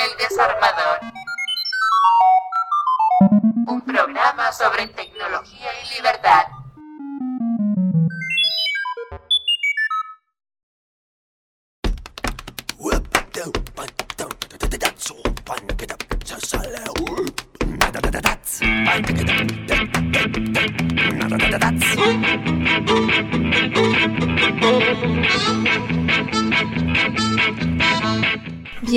El 0.00 0.16
Desarmador. 0.16 1.00
Un 3.66 3.82
programa 3.82 4.50
sobre 4.50 4.86
tecnología 4.88 5.68
y 5.84 5.94
libertad. 5.94 6.46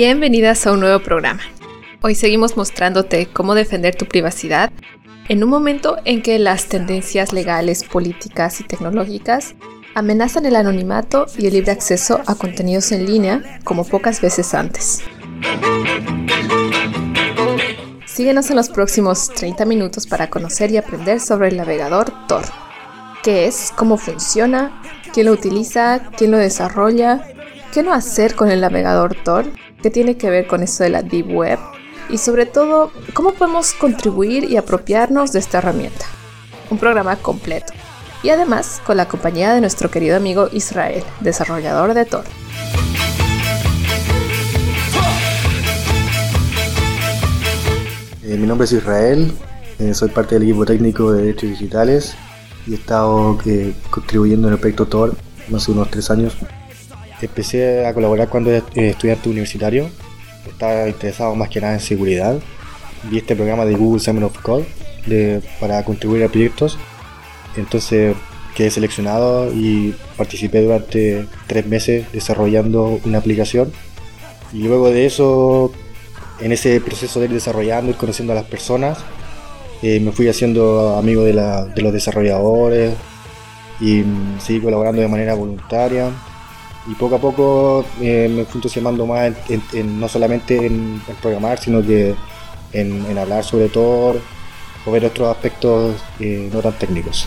Bienvenidas 0.06 0.66
a 0.66 0.72
un 0.72 0.80
nuevo 0.80 1.02
programa. 1.02 1.40
Hoy 2.02 2.14
seguimos 2.14 2.58
mostrándote 2.58 3.24
cómo 3.24 3.54
defender 3.54 3.94
tu 3.94 4.04
privacidad 4.04 4.70
en 5.30 5.42
un 5.42 5.48
momento 5.48 5.96
en 6.04 6.20
que 6.20 6.38
las 6.38 6.66
tendencias 6.66 7.32
legales, 7.32 7.84
políticas 7.84 8.60
y 8.60 8.64
tecnológicas 8.64 9.54
amenazan 9.94 10.44
el 10.44 10.56
anonimato 10.56 11.24
y 11.38 11.46
el 11.46 11.54
libre 11.54 11.72
acceso 11.72 12.20
a 12.26 12.34
contenidos 12.34 12.92
en 12.92 13.06
línea 13.06 13.60
como 13.64 13.86
pocas 13.86 14.20
veces 14.20 14.52
antes. 14.52 15.00
Síguenos 18.04 18.50
en 18.50 18.56
los 18.56 18.68
próximos 18.68 19.30
30 19.30 19.64
minutos 19.64 20.06
para 20.06 20.28
conocer 20.28 20.70
y 20.70 20.76
aprender 20.76 21.18
sobre 21.18 21.48
el 21.48 21.56
navegador 21.56 22.12
Tor. 22.28 22.44
¿Qué 23.22 23.46
es? 23.46 23.72
¿Cómo 23.74 23.96
funciona? 23.96 24.82
¿Quién 25.14 25.24
lo 25.24 25.32
utiliza? 25.32 26.10
¿Quién 26.14 26.30
lo 26.30 26.36
desarrolla? 26.36 27.26
¿Qué 27.72 27.82
no 27.82 27.94
hacer 27.94 28.34
con 28.34 28.50
el 28.50 28.60
navegador 28.60 29.16
Tor? 29.24 29.46
Qué 29.84 29.90
tiene 29.90 30.16
que 30.16 30.30
ver 30.30 30.46
con 30.46 30.62
eso 30.62 30.82
de 30.82 30.88
la 30.88 31.02
Deep 31.02 31.30
Web 31.30 31.58
y 32.08 32.16
sobre 32.16 32.46
todo 32.46 32.90
cómo 33.12 33.34
podemos 33.34 33.74
contribuir 33.74 34.44
y 34.44 34.56
apropiarnos 34.56 35.30
de 35.30 35.40
esta 35.40 35.58
herramienta. 35.58 36.06
Un 36.70 36.78
programa 36.78 37.16
completo 37.16 37.74
y 38.22 38.30
además 38.30 38.80
con 38.86 38.96
la 38.96 39.06
compañía 39.06 39.52
de 39.52 39.60
nuestro 39.60 39.90
querido 39.90 40.16
amigo 40.16 40.48
Israel, 40.52 41.04
desarrollador 41.20 41.92
de 41.92 42.06
Tor. 42.06 42.24
Eh, 48.22 48.38
mi 48.38 48.46
nombre 48.46 48.64
es 48.64 48.72
Israel, 48.72 49.30
eh, 49.80 49.92
soy 49.92 50.08
parte 50.08 50.36
del 50.36 50.44
equipo 50.44 50.64
técnico 50.64 51.12
de 51.12 51.24
Derechos 51.24 51.50
Digitales 51.50 52.14
y 52.66 52.72
he 52.72 52.76
estado 52.76 53.38
eh, 53.44 53.74
contribuyendo 53.90 54.48
en 54.48 54.54
el 54.54 54.60
proyecto 54.60 54.86
Tor 54.86 55.14
hace 55.54 55.72
unos 55.72 55.90
tres 55.90 56.10
años 56.10 56.38
Empecé 57.20 57.86
a 57.86 57.94
colaborar 57.94 58.28
cuando 58.28 58.50
era 58.50 58.64
estudiante 58.74 59.28
universitario. 59.28 59.88
Estaba 60.46 60.88
interesado 60.88 61.34
más 61.34 61.48
que 61.48 61.60
nada 61.60 61.74
en 61.74 61.80
seguridad. 61.80 62.38
Vi 63.10 63.18
este 63.18 63.36
programa 63.36 63.64
de 63.64 63.74
Google 63.74 64.00
Summer 64.00 64.24
of 64.24 64.38
Code 64.40 64.66
para 65.60 65.84
contribuir 65.84 66.24
a 66.24 66.28
proyectos. 66.28 66.78
Entonces 67.56 68.16
quedé 68.54 68.70
seleccionado 68.70 69.52
y 69.52 69.94
participé 70.16 70.62
durante 70.62 71.26
tres 71.46 71.66
meses 71.66 72.10
desarrollando 72.12 73.00
una 73.04 73.18
aplicación. 73.18 73.72
Y 74.52 74.62
luego 74.62 74.90
de 74.90 75.06
eso, 75.06 75.72
en 76.40 76.52
ese 76.52 76.80
proceso 76.80 77.20
de 77.20 77.26
ir 77.26 77.32
desarrollando 77.32 77.90
y 77.90 77.94
conociendo 77.94 78.32
a 78.32 78.36
las 78.36 78.44
personas, 78.44 78.98
eh, 79.82 80.00
me 80.00 80.12
fui 80.12 80.28
haciendo 80.28 80.96
amigo 80.96 81.24
de, 81.24 81.32
de 81.32 81.82
los 81.82 81.92
desarrolladores 81.92 82.94
y 83.80 84.02
mm, 84.02 84.40
seguí 84.40 84.60
colaborando 84.60 85.02
de 85.02 85.08
manera 85.08 85.34
voluntaria 85.34 86.10
y 86.86 86.94
poco 86.94 87.16
a 87.16 87.18
poco 87.18 87.84
eh, 88.00 88.28
me 88.30 88.44
fui 88.44 88.58
entusiasmando 88.58 89.06
más 89.06 89.32
en, 89.48 90.00
no 90.00 90.08
solamente 90.08 90.66
en, 90.66 91.00
programar, 91.22 91.58
sino 91.58 91.82
que 91.82 92.14
en, 92.72 93.16
hablar 93.16 93.44
sobre 93.44 93.68
todo 93.68 94.20
o 94.86 94.90
ver 94.90 95.06
otros 95.06 95.28
aspectos 95.28 95.96
eh, 96.20 96.50
no 96.52 96.60
tan 96.60 96.74
técnicos. 96.74 97.26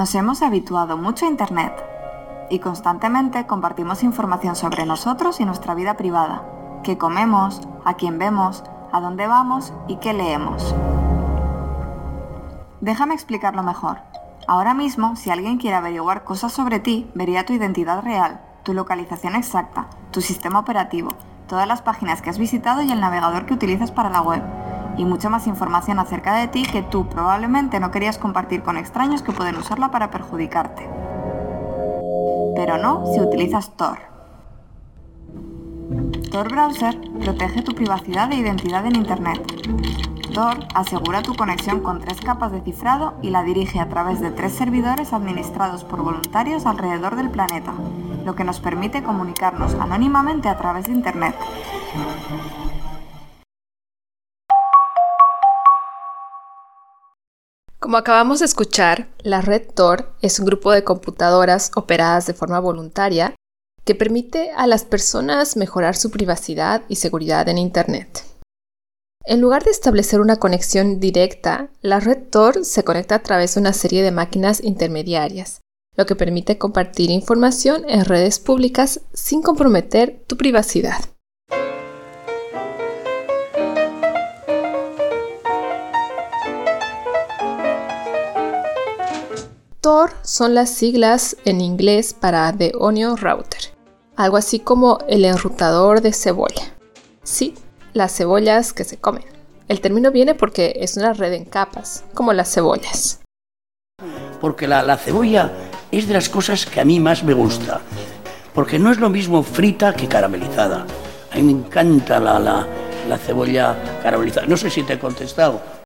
Nos 0.00 0.14
hemos 0.14 0.40
habituado 0.40 0.96
mucho 0.96 1.26
a 1.26 1.28
Internet 1.28 1.74
y 2.48 2.60
constantemente 2.60 3.46
compartimos 3.46 4.02
información 4.02 4.56
sobre 4.56 4.86
nosotros 4.86 5.40
y 5.40 5.44
nuestra 5.44 5.74
vida 5.74 5.98
privada, 5.98 6.42
qué 6.82 6.96
comemos, 6.96 7.60
a 7.84 7.92
quién 7.92 8.18
vemos, 8.18 8.64
a 8.92 9.00
dónde 9.02 9.26
vamos 9.26 9.74
y 9.88 9.96
qué 9.96 10.14
leemos. 10.14 10.74
Déjame 12.80 13.12
explicarlo 13.12 13.62
mejor. 13.62 13.98
Ahora 14.48 14.72
mismo, 14.72 15.16
si 15.16 15.28
alguien 15.28 15.58
quiere 15.58 15.76
averiguar 15.76 16.24
cosas 16.24 16.50
sobre 16.50 16.80
ti, 16.80 17.10
vería 17.14 17.44
tu 17.44 17.52
identidad 17.52 18.02
real, 18.02 18.40
tu 18.62 18.72
localización 18.72 19.34
exacta, 19.34 19.88
tu 20.12 20.22
sistema 20.22 20.60
operativo, 20.60 21.10
todas 21.46 21.68
las 21.68 21.82
páginas 21.82 22.22
que 22.22 22.30
has 22.30 22.38
visitado 22.38 22.80
y 22.80 22.90
el 22.90 23.00
navegador 23.00 23.44
que 23.44 23.52
utilizas 23.52 23.92
para 23.92 24.08
la 24.08 24.22
web 24.22 24.42
y 24.96 25.04
mucha 25.04 25.28
más 25.28 25.46
información 25.46 25.98
acerca 25.98 26.34
de 26.34 26.48
ti 26.48 26.62
que 26.62 26.82
tú 26.82 27.08
probablemente 27.08 27.80
no 27.80 27.90
querías 27.90 28.18
compartir 28.18 28.62
con 28.62 28.76
extraños 28.76 29.22
que 29.22 29.32
pueden 29.32 29.56
usarla 29.56 29.90
para 29.90 30.10
perjudicarte. 30.10 30.88
Pero 32.56 32.78
no 32.78 33.06
si 33.12 33.20
utilizas 33.20 33.76
Tor. 33.76 33.98
Tor 36.30 36.50
Browser 36.50 36.96
protege 37.20 37.62
tu 37.62 37.74
privacidad 37.74 38.30
e 38.30 38.36
identidad 38.36 38.86
en 38.86 38.96
Internet. 38.96 39.40
Tor 40.32 40.58
asegura 40.74 41.22
tu 41.22 41.34
conexión 41.34 41.80
con 41.80 42.00
tres 42.00 42.20
capas 42.20 42.52
de 42.52 42.60
cifrado 42.60 43.14
y 43.20 43.30
la 43.30 43.42
dirige 43.42 43.80
a 43.80 43.88
través 43.88 44.20
de 44.20 44.30
tres 44.30 44.52
servidores 44.52 45.12
administrados 45.12 45.82
por 45.82 46.02
voluntarios 46.02 46.66
alrededor 46.66 47.16
del 47.16 47.30
planeta, 47.30 47.72
lo 48.24 48.36
que 48.36 48.44
nos 48.44 48.60
permite 48.60 49.02
comunicarnos 49.02 49.74
anónimamente 49.74 50.48
a 50.48 50.56
través 50.56 50.86
de 50.86 50.92
Internet. 50.92 51.34
Como 57.80 57.96
acabamos 57.96 58.40
de 58.40 58.44
escuchar, 58.44 59.08
la 59.22 59.40
red 59.40 59.62
Tor 59.74 60.12
es 60.20 60.38
un 60.38 60.44
grupo 60.44 60.70
de 60.70 60.84
computadoras 60.84 61.70
operadas 61.74 62.26
de 62.26 62.34
forma 62.34 62.60
voluntaria 62.60 63.34
que 63.86 63.94
permite 63.94 64.50
a 64.50 64.66
las 64.66 64.84
personas 64.84 65.56
mejorar 65.56 65.96
su 65.96 66.10
privacidad 66.10 66.82
y 66.88 66.96
seguridad 66.96 67.48
en 67.48 67.56
Internet. 67.56 68.22
En 69.24 69.40
lugar 69.40 69.64
de 69.64 69.70
establecer 69.70 70.20
una 70.20 70.36
conexión 70.36 71.00
directa, 71.00 71.70
la 71.80 72.00
red 72.00 72.18
Tor 72.30 72.66
se 72.66 72.84
conecta 72.84 73.14
a 73.14 73.22
través 73.22 73.54
de 73.54 73.60
una 73.60 73.72
serie 73.72 74.02
de 74.02 74.10
máquinas 74.10 74.62
intermediarias, 74.62 75.60
lo 75.96 76.04
que 76.04 76.16
permite 76.16 76.58
compartir 76.58 77.10
información 77.10 77.88
en 77.88 78.04
redes 78.04 78.40
públicas 78.40 79.00
sin 79.14 79.40
comprometer 79.40 80.22
tu 80.26 80.36
privacidad. 80.36 81.00
Son 90.22 90.54
las 90.54 90.70
siglas 90.70 91.36
en 91.44 91.60
inglés 91.60 92.14
para 92.14 92.52
The 92.52 92.72
Onion 92.78 93.16
Router, 93.16 93.74
algo 94.16 94.36
así 94.36 94.60
como 94.60 94.98
el 95.08 95.24
enrutador 95.24 96.00
de 96.00 96.12
cebolla. 96.12 96.74
Sí, 97.22 97.54
las 97.92 98.16
cebollas 98.16 98.72
que 98.72 98.84
se 98.84 98.98
comen. 98.98 99.24
El 99.68 99.80
término 99.80 100.10
viene 100.10 100.34
porque 100.34 100.74
es 100.76 100.96
una 100.96 101.12
red 101.12 101.32
en 101.32 101.44
capas, 101.44 102.04
como 102.14 102.32
las 102.32 102.52
cebollas. 102.52 103.20
Porque 104.40 104.66
la, 104.66 104.96
cebolla 104.96 105.52
es 105.90 106.08
de 106.08 106.14
las 106.14 106.28
cosas 106.28 106.66
que 106.66 106.80
a 106.80 106.84
mí 106.84 106.98
más 106.98 107.22
me 107.22 107.34
gusta, 107.34 107.80
porque 108.54 108.78
no 108.78 108.90
es 108.90 108.98
lo 108.98 109.10
mismo 109.10 109.42
frita 109.42 109.92
que 109.92 110.08
caramelizada. 110.08 110.86
A 111.30 111.36
mí 111.36 111.42
me 111.42 111.52
encanta 111.52 112.18
la, 112.18 112.38
la 112.38 113.18
cebolla 113.18 113.76
caramelizada. 114.02 114.46
No 114.46 114.56
sé 114.56 114.70
si 114.70 114.82
te 114.82 114.94
he 114.94 114.98
contestado. 114.98 115.79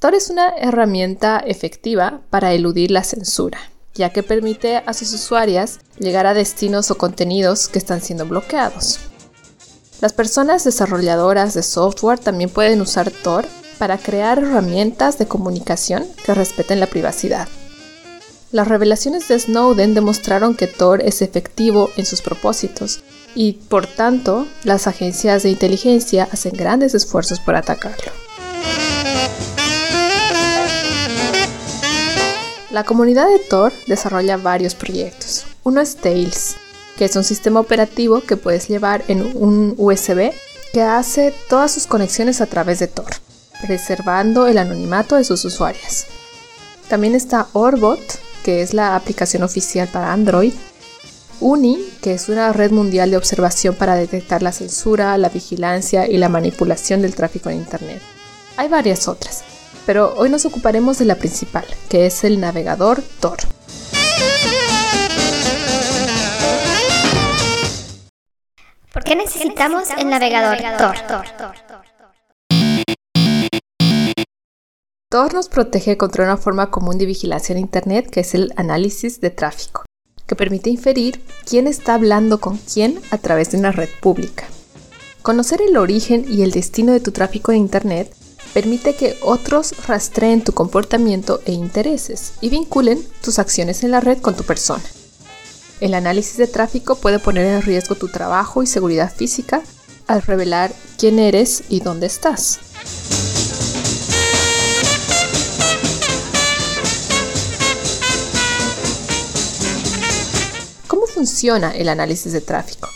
Tor 0.00 0.14
es 0.14 0.30
una 0.30 0.48
herramienta 0.56 1.40
efectiva 1.40 2.22
para 2.30 2.54
eludir 2.54 2.90
la 2.90 3.04
censura, 3.04 3.58
ya 3.92 4.08
que 4.14 4.22
permite 4.22 4.78
a 4.78 4.94
sus 4.94 5.12
usuarias 5.12 5.78
llegar 5.98 6.26
a 6.26 6.32
destinos 6.32 6.90
o 6.90 6.96
contenidos 6.96 7.68
que 7.68 7.78
están 7.78 8.00
siendo 8.00 8.24
bloqueados. 8.24 8.98
Las 10.00 10.14
personas 10.14 10.64
desarrolladoras 10.64 11.52
de 11.52 11.62
software 11.62 12.18
también 12.18 12.48
pueden 12.48 12.80
usar 12.80 13.10
Tor 13.10 13.44
para 13.78 13.98
crear 13.98 14.38
herramientas 14.38 15.18
de 15.18 15.28
comunicación 15.28 16.06
que 16.24 16.32
respeten 16.32 16.80
la 16.80 16.86
privacidad. 16.86 17.46
Las 18.52 18.68
revelaciones 18.68 19.28
de 19.28 19.38
Snowden 19.38 19.92
demostraron 19.92 20.54
que 20.54 20.66
Tor 20.66 21.02
es 21.02 21.20
efectivo 21.20 21.90
en 21.98 22.06
sus 22.06 22.22
propósitos 22.22 23.00
y, 23.34 23.52
por 23.52 23.86
tanto, 23.86 24.46
las 24.64 24.86
agencias 24.86 25.42
de 25.42 25.50
inteligencia 25.50 26.26
hacen 26.32 26.56
grandes 26.56 26.94
esfuerzos 26.94 27.38
por 27.38 27.54
atacarlo. 27.54 28.29
La 32.70 32.84
comunidad 32.84 33.26
de 33.28 33.40
Tor 33.40 33.72
desarrolla 33.88 34.36
varios 34.36 34.76
proyectos. 34.76 35.44
Uno 35.64 35.80
es 35.80 35.96
Tails, 35.96 36.54
que 36.96 37.06
es 37.06 37.16
un 37.16 37.24
sistema 37.24 37.58
operativo 37.58 38.20
que 38.20 38.36
puedes 38.36 38.68
llevar 38.68 39.02
en 39.08 39.22
un 39.36 39.74
USB 39.76 40.32
que 40.72 40.82
hace 40.82 41.34
todas 41.48 41.72
sus 41.72 41.88
conexiones 41.88 42.40
a 42.40 42.46
través 42.46 42.78
de 42.78 42.86
Tor, 42.86 43.10
preservando 43.60 44.46
el 44.46 44.56
anonimato 44.56 45.16
de 45.16 45.24
sus 45.24 45.44
usuarios. 45.44 46.06
También 46.88 47.16
está 47.16 47.48
Orbot, 47.54 47.98
que 48.44 48.62
es 48.62 48.72
la 48.72 48.94
aplicación 48.94 49.42
oficial 49.42 49.88
para 49.88 50.12
Android, 50.12 50.52
UNI, 51.40 51.76
que 52.00 52.14
es 52.14 52.28
una 52.28 52.52
red 52.52 52.70
mundial 52.70 53.10
de 53.10 53.16
observación 53.16 53.74
para 53.74 53.96
detectar 53.96 54.44
la 54.44 54.52
censura, 54.52 55.18
la 55.18 55.28
vigilancia 55.28 56.06
y 56.06 56.18
la 56.18 56.28
manipulación 56.28 57.02
del 57.02 57.16
tráfico 57.16 57.50
en 57.50 57.56
Internet. 57.56 58.00
Hay 58.56 58.68
varias 58.68 59.08
otras, 59.08 59.42
pero 59.86 60.14
hoy 60.16 60.30
nos 60.30 60.44
ocuparemos 60.46 60.98
de 60.98 61.04
la 61.04 61.16
principal, 61.16 61.64
que 61.88 62.06
es 62.06 62.24
el 62.24 62.40
navegador 62.40 63.02
Tor. 63.20 63.38
¿Por 68.92 69.04
qué 69.04 69.16
necesitamos 69.16 69.84
el 69.96 70.08
navegador 70.08 70.58
Tor? 70.76 70.96
Tor 75.10 75.34
nos 75.34 75.48
protege 75.48 75.96
contra 75.96 76.22
una 76.22 76.36
forma 76.36 76.70
común 76.70 76.96
de 76.96 77.06
vigilancia 77.06 77.52
en 77.52 77.58
Internet 77.58 78.08
que 78.10 78.20
es 78.20 78.34
el 78.34 78.52
análisis 78.56 79.20
de 79.20 79.30
tráfico, 79.30 79.84
que 80.26 80.36
permite 80.36 80.70
inferir 80.70 81.20
quién 81.44 81.66
está 81.66 81.94
hablando 81.94 82.40
con 82.40 82.58
quién 82.58 83.00
a 83.10 83.18
través 83.18 83.50
de 83.50 83.58
una 83.58 83.72
red 83.72 83.88
pública. 84.00 84.46
Conocer 85.22 85.60
el 85.62 85.76
origen 85.76 86.24
y 86.28 86.42
el 86.42 86.52
destino 86.52 86.92
de 86.92 87.00
tu 87.00 87.10
tráfico 87.10 87.50
en 87.50 87.58
Internet 87.58 88.14
permite 88.52 88.94
que 88.94 89.16
otros 89.22 89.74
rastreen 89.86 90.42
tu 90.42 90.52
comportamiento 90.52 91.40
e 91.44 91.52
intereses 91.52 92.32
y 92.40 92.48
vinculen 92.48 93.06
tus 93.22 93.38
acciones 93.38 93.82
en 93.84 93.90
la 93.90 94.00
red 94.00 94.18
con 94.18 94.36
tu 94.36 94.44
persona. 94.44 94.84
El 95.80 95.94
análisis 95.94 96.36
de 96.36 96.46
tráfico 96.46 96.96
puede 96.96 97.18
poner 97.18 97.46
en 97.46 97.62
riesgo 97.62 97.94
tu 97.94 98.08
trabajo 98.08 98.62
y 98.62 98.66
seguridad 98.66 99.12
física 99.12 99.62
al 100.06 100.22
revelar 100.22 100.72
quién 100.98 101.18
eres 101.18 101.62
y 101.68 101.80
dónde 101.80 102.06
estás. 102.06 102.58
¿Cómo 110.86 111.06
funciona 111.06 111.70
el 111.70 111.88
análisis 111.88 112.32
de 112.32 112.40
tráfico? 112.40 112.88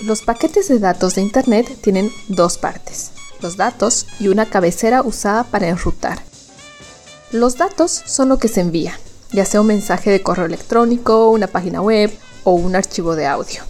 Los 0.00 0.22
paquetes 0.22 0.68
de 0.68 0.78
datos 0.78 1.16
de 1.16 1.22
Internet 1.22 1.78
tienen 1.82 2.12
dos 2.28 2.58
partes, 2.58 3.10
los 3.40 3.56
datos 3.56 4.06
y 4.18 4.28
una 4.28 4.46
cabecera 4.46 5.02
usada 5.02 5.44
para 5.44 5.68
enrutar. 5.68 6.22
Los 7.32 7.56
datos 7.56 8.02
son 8.06 8.28
lo 8.28 8.38
que 8.38 8.48
se 8.48 8.60
envía, 8.60 8.98
ya 9.32 9.44
sea 9.44 9.60
un 9.60 9.66
mensaje 9.66 10.10
de 10.10 10.22
correo 10.22 10.46
electrónico, 10.46 11.30
una 11.30 11.46
página 11.46 11.82
web 11.82 12.10
o 12.44 12.52
un 12.52 12.76
archivo 12.76 13.16
de 13.16 13.26
audio. 13.26 13.62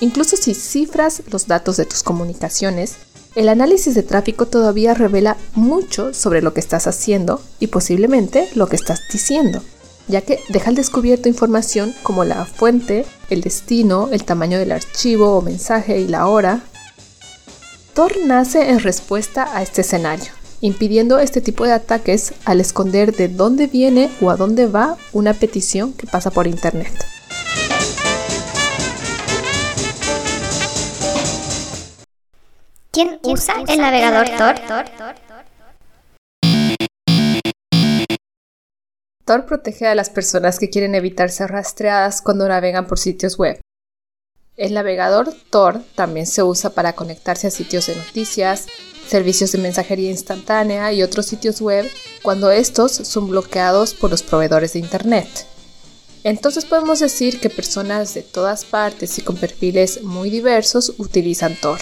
Incluso 0.00 0.36
si 0.36 0.54
cifras 0.54 1.22
los 1.30 1.46
datos 1.46 1.76
de 1.76 1.84
tus 1.84 2.02
comunicaciones, 2.02 2.96
el 3.34 3.48
análisis 3.48 3.94
de 3.94 4.02
tráfico 4.02 4.46
todavía 4.46 4.94
revela 4.94 5.36
mucho 5.54 6.14
sobre 6.14 6.42
lo 6.42 6.54
que 6.54 6.60
estás 6.60 6.86
haciendo 6.86 7.40
y 7.60 7.68
posiblemente 7.68 8.48
lo 8.54 8.68
que 8.68 8.76
estás 8.76 9.00
diciendo, 9.12 9.62
ya 10.08 10.22
que 10.22 10.40
deja 10.48 10.70
al 10.70 10.76
descubierto 10.76 11.28
información 11.28 11.94
como 12.02 12.24
la 12.24 12.46
fuente, 12.46 13.04
el 13.28 13.42
destino, 13.42 14.08
el 14.10 14.24
tamaño 14.24 14.58
del 14.58 14.72
archivo 14.72 15.36
o 15.36 15.42
mensaje 15.42 16.00
y 16.00 16.08
la 16.08 16.26
hora. 16.26 16.62
Tor 17.98 18.12
nace 18.24 18.70
en 18.70 18.78
respuesta 18.78 19.48
a 19.56 19.60
este 19.60 19.80
escenario, 19.80 20.30
impidiendo 20.60 21.18
este 21.18 21.40
tipo 21.40 21.64
de 21.64 21.72
ataques 21.72 22.32
al 22.44 22.60
esconder 22.60 23.12
de 23.12 23.26
dónde 23.26 23.66
viene 23.66 24.08
o 24.20 24.30
a 24.30 24.36
dónde 24.36 24.68
va 24.68 24.96
una 25.12 25.34
petición 25.34 25.92
que 25.94 26.06
pasa 26.06 26.30
por 26.30 26.46
Internet. 26.46 26.92
¿Quién 32.92 33.18
usa 33.24 33.64
el 33.66 33.80
navegador 33.80 34.28
Tor? 34.38 34.54
Tor 39.24 39.44
protege 39.44 39.88
a 39.88 39.96
las 39.96 40.08
personas 40.08 40.60
que 40.60 40.70
quieren 40.70 40.94
evitar 40.94 41.30
ser 41.30 41.50
rastreadas 41.50 42.22
cuando 42.22 42.46
navegan 42.46 42.86
por 42.86 43.00
sitios 43.00 43.36
web. 43.36 43.58
El 44.58 44.74
navegador 44.74 45.32
Tor 45.50 45.82
también 45.94 46.26
se 46.26 46.42
usa 46.42 46.70
para 46.70 46.94
conectarse 46.94 47.46
a 47.46 47.50
sitios 47.52 47.86
de 47.86 47.94
noticias, 47.94 48.66
servicios 49.06 49.52
de 49.52 49.58
mensajería 49.58 50.10
instantánea 50.10 50.92
y 50.92 51.04
otros 51.04 51.26
sitios 51.26 51.60
web 51.60 51.88
cuando 52.22 52.50
estos 52.50 52.90
son 52.90 53.28
bloqueados 53.28 53.94
por 53.94 54.10
los 54.10 54.24
proveedores 54.24 54.72
de 54.72 54.80
Internet. 54.80 55.28
Entonces 56.24 56.64
podemos 56.64 56.98
decir 56.98 57.38
que 57.38 57.50
personas 57.50 58.14
de 58.14 58.22
todas 58.22 58.64
partes 58.64 59.16
y 59.20 59.22
con 59.22 59.36
perfiles 59.36 60.02
muy 60.02 60.28
diversos 60.28 60.92
utilizan 60.98 61.54
Tor. 61.54 61.78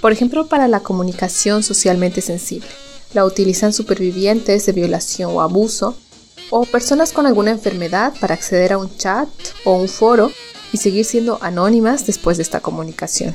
Por 0.00 0.12
ejemplo, 0.12 0.46
para 0.46 0.68
la 0.68 0.80
comunicación 0.80 1.62
socialmente 1.62 2.22
sensible. 2.22 2.87
La 3.14 3.24
utilizan 3.24 3.72
supervivientes 3.72 4.66
de 4.66 4.72
violación 4.72 5.30
o 5.32 5.40
abuso, 5.40 5.96
o 6.50 6.64
personas 6.64 7.12
con 7.12 7.26
alguna 7.26 7.50
enfermedad 7.50 8.14
para 8.20 8.34
acceder 8.34 8.72
a 8.72 8.78
un 8.78 8.94
chat 8.96 9.28
o 9.64 9.74
un 9.74 9.88
foro 9.88 10.30
y 10.72 10.78
seguir 10.78 11.04
siendo 11.04 11.38
anónimas 11.42 12.06
después 12.06 12.36
de 12.36 12.42
esta 12.42 12.60
comunicación. 12.60 13.34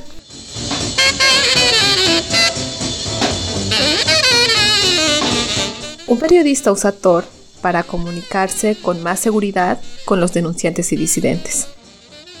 Un 6.06 6.18
periodista 6.18 6.70
usa 6.70 6.92
Tor 6.92 7.24
para 7.60 7.82
comunicarse 7.82 8.76
con 8.76 9.02
más 9.02 9.20
seguridad 9.20 9.80
con 10.04 10.20
los 10.20 10.32
denunciantes 10.32 10.92
y 10.92 10.96
disidentes. 10.96 11.66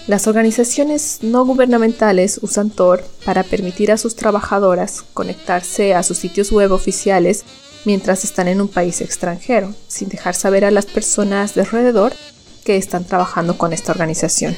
Las 0.06 0.26
organizaciones 0.26 1.20
no 1.22 1.46
gubernamentales 1.46 2.38
usan 2.42 2.68
Tor 2.68 3.02
para 3.24 3.42
permitir 3.42 3.90
a 3.90 3.96
sus 3.96 4.16
trabajadoras 4.16 5.02
conectarse 5.14 5.94
a 5.94 6.02
sus 6.02 6.18
sitios 6.18 6.52
web 6.52 6.72
oficiales 6.72 7.42
mientras 7.86 8.22
están 8.22 8.48
en 8.48 8.60
un 8.60 8.68
país 8.68 9.00
extranjero, 9.00 9.74
sin 9.88 10.10
dejar 10.10 10.34
saber 10.34 10.66
a 10.66 10.70
las 10.70 10.84
personas 10.84 11.54
de 11.54 11.62
alrededor 11.62 12.12
que 12.64 12.76
están 12.76 13.04
trabajando 13.04 13.56
con 13.56 13.72
esta 13.72 13.92
organización. 13.92 14.54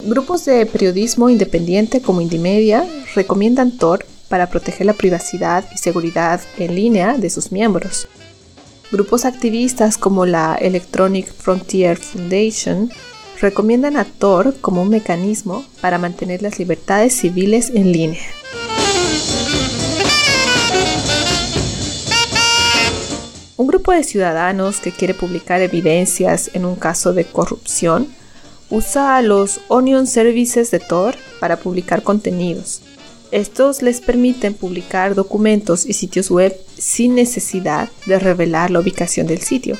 Grupos 0.00 0.46
de 0.46 0.64
periodismo 0.64 1.28
independiente 1.28 2.00
como 2.00 2.22
Indymedia 2.22 2.88
recomiendan 3.14 3.76
Tor 3.76 4.06
para 4.30 4.48
proteger 4.48 4.86
la 4.86 4.94
privacidad 4.94 5.62
y 5.74 5.76
seguridad 5.76 6.40
en 6.56 6.74
línea 6.74 7.18
de 7.18 7.28
sus 7.28 7.52
miembros. 7.52 8.08
Grupos 8.94 9.24
activistas 9.24 9.98
como 9.98 10.24
la 10.24 10.54
Electronic 10.54 11.26
Frontier 11.26 11.96
Foundation 11.96 12.92
recomiendan 13.40 13.96
a 13.96 14.04
Tor 14.04 14.54
como 14.60 14.82
un 14.82 14.88
mecanismo 14.88 15.64
para 15.80 15.98
mantener 15.98 16.42
las 16.42 16.60
libertades 16.60 17.12
civiles 17.12 17.72
en 17.74 17.90
línea. 17.90 18.22
Un 23.56 23.66
grupo 23.66 23.90
de 23.90 24.04
ciudadanos 24.04 24.78
que 24.78 24.92
quiere 24.92 25.14
publicar 25.14 25.60
evidencias 25.60 26.52
en 26.54 26.64
un 26.64 26.76
caso 26.76 27.12
de 27.12 27.24
corrupción 27.24 28.06
usa 28.70 29.20
los 29.22 29.60
Onion 29.66 30.06
Services 30.06 30.70
de 30.70 30.78
Tor 30.78 31.16
para 31.40 31.56
publicar 31.56 32.04
contenidos. 32.04 32.80
Estos 33.34 33.82
les 33.82 34.00
permiten 34.00 34.54
publicar 34.54 35.16
documentos 35.16 35.86
y 35.86 35.94
sitios 35.94 36.30
web 36.30 36.56
sin 36.78 37.16
necesidad 37.16 37.88
de 38.06 38.20
revelar 38.20 38.70
la 38.70 38.78
ubicación 38.78 39.26
del 39.26 39.40
sitio. 39.40 39.76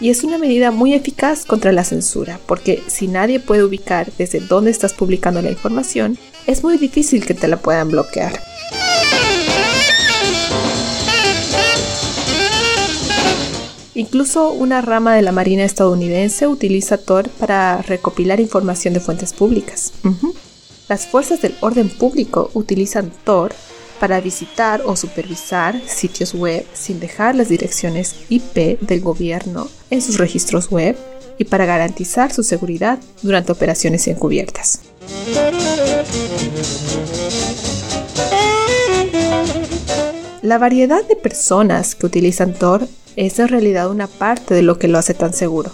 Y 0.00 0.10
es 0.10 0.22
una 0.22 0.38
medida 0.38 0.70
muy 0.70 0.94
eficaz 0.94 1.44
contra 1.44 1.72
la 1.72 1.82
censura, 1.82 2.38
porque 2.46 2.80
si 2.86 3.08
nadie 3.08 3.40
puede 3.40 3.64
ubicar 3.64 4.12
desde 4.18 4.38
dónde 4.38 4.70
estás 4.70 4.92
publicando 4.92 5.42
la 5.42 5.50
información, 5.50 6.16
es 6.46 6.62
muy 6.62 6.78
difícil 6.78 7.26
que 7.26 7.34
te 7.34 7.48
la 7.48 7.56
puedan 7.56 7.88
bloquear. 7.88 8.40
Incluso 13.96 14.52
una 14.52 14.80
rama 14.80 15.16
de 15.16 15.22
la 15.22 15.32
Marina 15.32 15.64
estadounidense 15.64 16.46
utiliza 16.46 16.98
Tor 16.98 17.28
para 17.30 17.82
recopilar 17.82 18.38
información 18.38 18.94
de 18.94 19.00
fuentes 19.00 19.32
públicas. 19.32 19.92
Las 20.88 21.06
fuerzas 21.06 21.40
del 21.40 21.54
orden 21.60 21.88
público 21.88 22.50
utilizan 22.54 23.12
Tor 23.24 23.54
para 24.00 24.20
visitar 24.20 24.82
o 24.84 24.96
supervisar 24.96 25.80
sitios 25.86 26.34
web 26.34 26.66
sin 26.74 26.98
dejar 26.98 27.36
las 27.36 27.48
direcciones 27.48 28.16
IP 28.28 28.80
del 28.80 29.00
gobierno 29.00 29.68
en 29.90 30.02
sus 30.02 30.18
registros 30.18 30.70
web 30.70 30.96
y 31.38 31.44
para 31.44 31.66
garantizar 31.66 32.32
su 32.32 32.42
seguridad 32.42 32.98
durante 33.22 33.52
operaciones 33.52 34.08
encubiertas. 34.08 34.80
La 40.42 40.58
variedad 40.58 41.06
de 41.06 41.14
personas 41.14 41.94
que 41.94 42.06
utilizan 42.06 42.54
Tor 42.54 42.88
es 43.14 43.38
en 43.38 43.48
realidad 43.48 43.88
una 43.88 44.08
parte 44.08 44.54
de 44.54 44.62
lo 44.62 44.78
que 44.78 44.88
lo 44.88 44.98
hace 44.98 45.14
tan 45.14 45.32
seguro. 45.32 45.70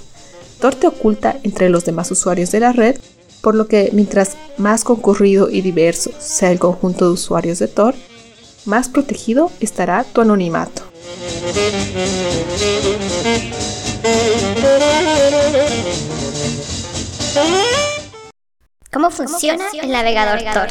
Tor 0.61 0.75
te 0.75 0.87
oculta 0.87 1.39
entre 1.45 1.71
los 1.71 1.87
demás 1.87 2.11
usuarios 2.11 2.51
de 2.51 2.61
la 2.61 2.73
red 2.73 2.97
por 3.41 3.55
lo 3.55 3.67
que 3.69 3.91
mientras 3.93 4.37
más 4.57 4.85
concurrido 4.85 5.51
y 5.51 5.61
diverso 5.61 6.11
sea 6.19 6.51
el 6.51 6.59
conjunto 6.59 7.07
de 7.07 7.13
usuarios 7.13 7.59
de 7.59 7.69
Tor, 7.69 7.95
más 8.65 8.89
protegido 8.89 9.51
estará 9.61 10.05
tu 10.05 10.21
anonimato. 10.21 10.83
¿Cómo 18.93 19.11
funciona 19.11 19.65
el 19.81 19.91
navegador 19.91 20.41
Tor? 20.53 20.69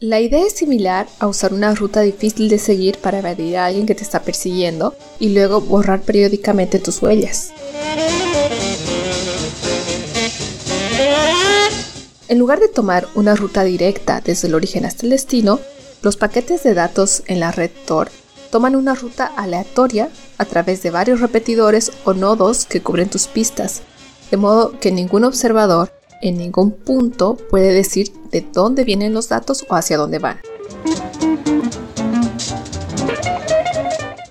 La 0.00 0.20
idea 0.20 0.46
es 0.46 0.52
similar 0.52 1.08
a 1.18 1.26
usar 1.26 1.52
una 1.52 1.74
ruta 1.74 2.02
difícil 2.02 2.48
de 2.48 2.60
seguir 2.60 2.98
para 2.98 3.18
evadir 3.18 3.56
a 3.56 3.66
alguien 3.66 3.84
que 3.84 3.96
te 3.96 4.04
está 4.04 4.22
persiguiendo 4.22 4.94
y 5.18 5.30
luego 5.30 5.60
borrar 5.60 6.02
periódicamente 6.02 6.78
tus 6.78 7.02
huellas. 7.02 7.50
En 12.28 12.38
lugar 12.38 12.60
de 12.60 12.68
tomar 12.68 13.08
una 13.16 13.34
ruta 13.34 13.64
directa 13.64 14.20
desde 14.24 14.46
el 14.46 14.54
origen 14.54 14.84
hasta 14.84 15.04
el 15.04 15.10
destino, 15.10 15.58
los 16.02 16.16
paquetes 16.16 16.62
de 16.62 16.74
datos 16.74 17.24
en 17.26 17.40
la 17.40 17.50
red 17.50 17.72
Tor 17.84 18.08
toman 18.52 18.76
una 18.76 18.94
ruta 18.94 19.26
aleatoria 19.26 20.10
a 20.36 20.44
través 20.44 20.80
de 20.84 20.92
varios 20.92 21.18
repetidores 21.18 21.90
o 22.04 22.14
nodos 22.14 22.66
que 22.66 22.80
cubren 22.82 23.10
tus 23.10 23.26
pistas, 23.26 23.82
de 24.30 24.36
modo 24.36 24.78
que 24.78 24.92
ningún 24.92 25.24
observador 25.24 25.90
en 26.22 26.38
ningún 26.38 26.72
punto 26.72 27.36
puede 27.50 27.72
decir 27.72 28.12
de 28.30 28.46
dónde 28.52 28.84
vienen 28.84 29.14
los 29.14 29.28
datos 29.28 29.64
o 29.68 29.74
hacia 29.74 29.96
dónde 29.96 30.18
van. 30.18 30.38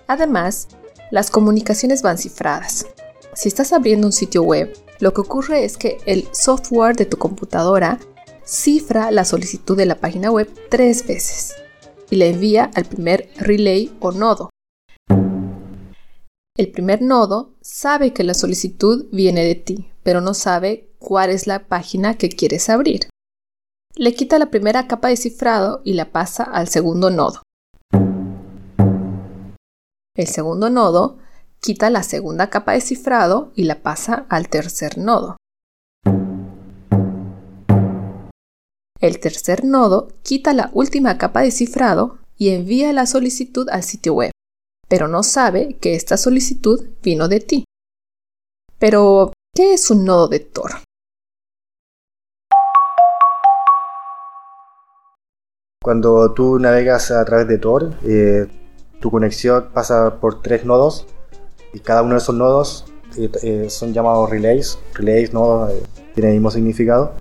Además, 0.08 0.68
las 1.12 1.30
comunicaciones 1.30 2.02
van 2.02 2.18
cifradas. 2.18 2.86
Si 3.34 3.48
estás 3.48 3.72
abriendo 3.74 4.08
un 4.08 4.14
sitio 4.14 4.44
web, 4.44 4.74
lo 5.00 5.14
que 5.14 5.22
ocurre 5.22 5.64
es 5.64 5.78
que 5.78 5.98
el 6.06 6.28
software 6.32 6.96
de 6.96 7.06
tu 7.06 7.18
computadora 7.18 8.00
cifra 8.44 9.12
la 9.12 9.26
solicitud 9.26 9.78
de 9.78 9.86
la 9.86 9.96
página 9.96 10.32
web 10.32 10.50
tres 10.70 11.06
veces 11.06 11.54
y 12.10 12.16
la 12.16 12.26
envía 12.26 12.72
al 12.74 12.86
primer 12.86 13.30
relay 13.38 13.96
o 14.00 14.12
nodo. 14.12 14.50
El 16.58 16.72
primer 16.72 17.02
nodo 17.02 17.54
sabe 17.62 18.14
que 18.14 18.24
la 18.24 18.34
solicitud 18.34 19.06
viene 19.12 19.44
de 19.44 19.56
ti, 19.56 19.92
pero 20.02 20.22
no 20.22 20.34
sabe 20.34 20.90
cuál 21.08 21.30
es 21.30 21.48
la 21.48 21.70
página 21.70 22.18
que 22.18 22.28
quieres 22.28 22.70
abrir. 22.70 23.08
Le 23.96 24.14
quita 24.14 24.38
la 24.40 24.52
primera 24.52 24.88
capa 24.88 25.08
de 25.08 25.16
cifrado 25.16 25.82
y 25.86 25.94
la 25.94 26.12
pasa 26.12 26.44
al 26.44 26.68
segundo 26.68 27.10
nodo. 27.10 27.44
El 30.18 30.28
segundo 30.28 30.70
nodo 30.70 31.18
quita 31.62 31.90
la 31.90 32.04
segunda 32.04 32.50
capa 32.50 32.74
de 32.74 32.82
cifrado 32.82 33.54
y 33.56 33.64
la 33.64 33.82
pasa 33.82 34.26
al 34.28 34.50
tercer 34.50 34.98
nodo. 34.98 35.38
El 39.00 39.22
tercer 39.22 39.64
nodo 39.64 40.10
quita 40.24 40.52
la 40.52 40.72
última 40.74 41.18
capa 41.18 41.40
de 41.42 41.52
cifrado 41.52 42.18
y 42.36 42.50
envía 42.50 42.92
la 42.92 43.06
solicitud 43.06 43.70
al 43.70 43.84
sitio 43.84 44.14
web, 44.14 44.32
pero 44.90 45.08
no 45.08 45.24
sabe 45.24 45.78
que 45.78 45.96
esta 45.96 46.18
solicitud 46.18 46.86
vino 47.02 47.30
de 47.30 47.40
ti. 47.40 47.64
Pero, 48.78 49.32
¿qué 49.56 49.74
es 49.74 49.90
un 49.90 50.04
nodo 50.04 50.28
de 50.28 50.42
Tor? 50.42 50.87
Cuando 55.88 56.34
tú 56.34 56.60
navegas 56.60 57.12
a 57.12 57.24
través 57.24 57.48
de 57.48 57.60
Tor, 57.60 57.94
eh, 58.04 58.46
tu 59.00 59.10
conexión 59.10 59.70
pasa 59.74 60.20
por 60.20 60.42
tres 60.42 60.66
nodos 60.66 61.08
y 61.74 61.80
cada 61.80 62.02
uno 62.02 62.16
de 62.16 62.18
esos 62.18 62.36
nodos 62.36 62.84
eh, 63.18 63.32
eh, 63.42 63.70
son 63.70 63.94
llamados 63.94 64.30
relays. 64.30 64.78
Relays, 64.96 65.34
nodos, 65.34 65.72
tiene 66.14 66.32
el 66.32 66.36
mismo 66.36 66.52
significado. 66.52 67.14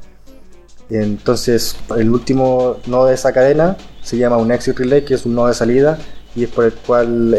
Entonces, 0.90 1.76
el 1.96 2.10
último 2.10 2.78
nodo 2.88 3.06
de 3.06 3.14
esa 3.14 3.32
cadena 3.32 3.76
se 4.02 4.18
llama 4.18 4.36
un 4.36 4.50
exit 4.50 4.76
relay, 4.76 5.04
que 5.04 5.14
es 5.14 5.24
un 5.26 5.36
nodo 5.36 5.46
de 5.46 5.54
salida 5.54 5.96
y 6.34 6.42
es 6.42 6.50
por 6.50 6.64
el 6.64 6.72
cual 6.72 7.36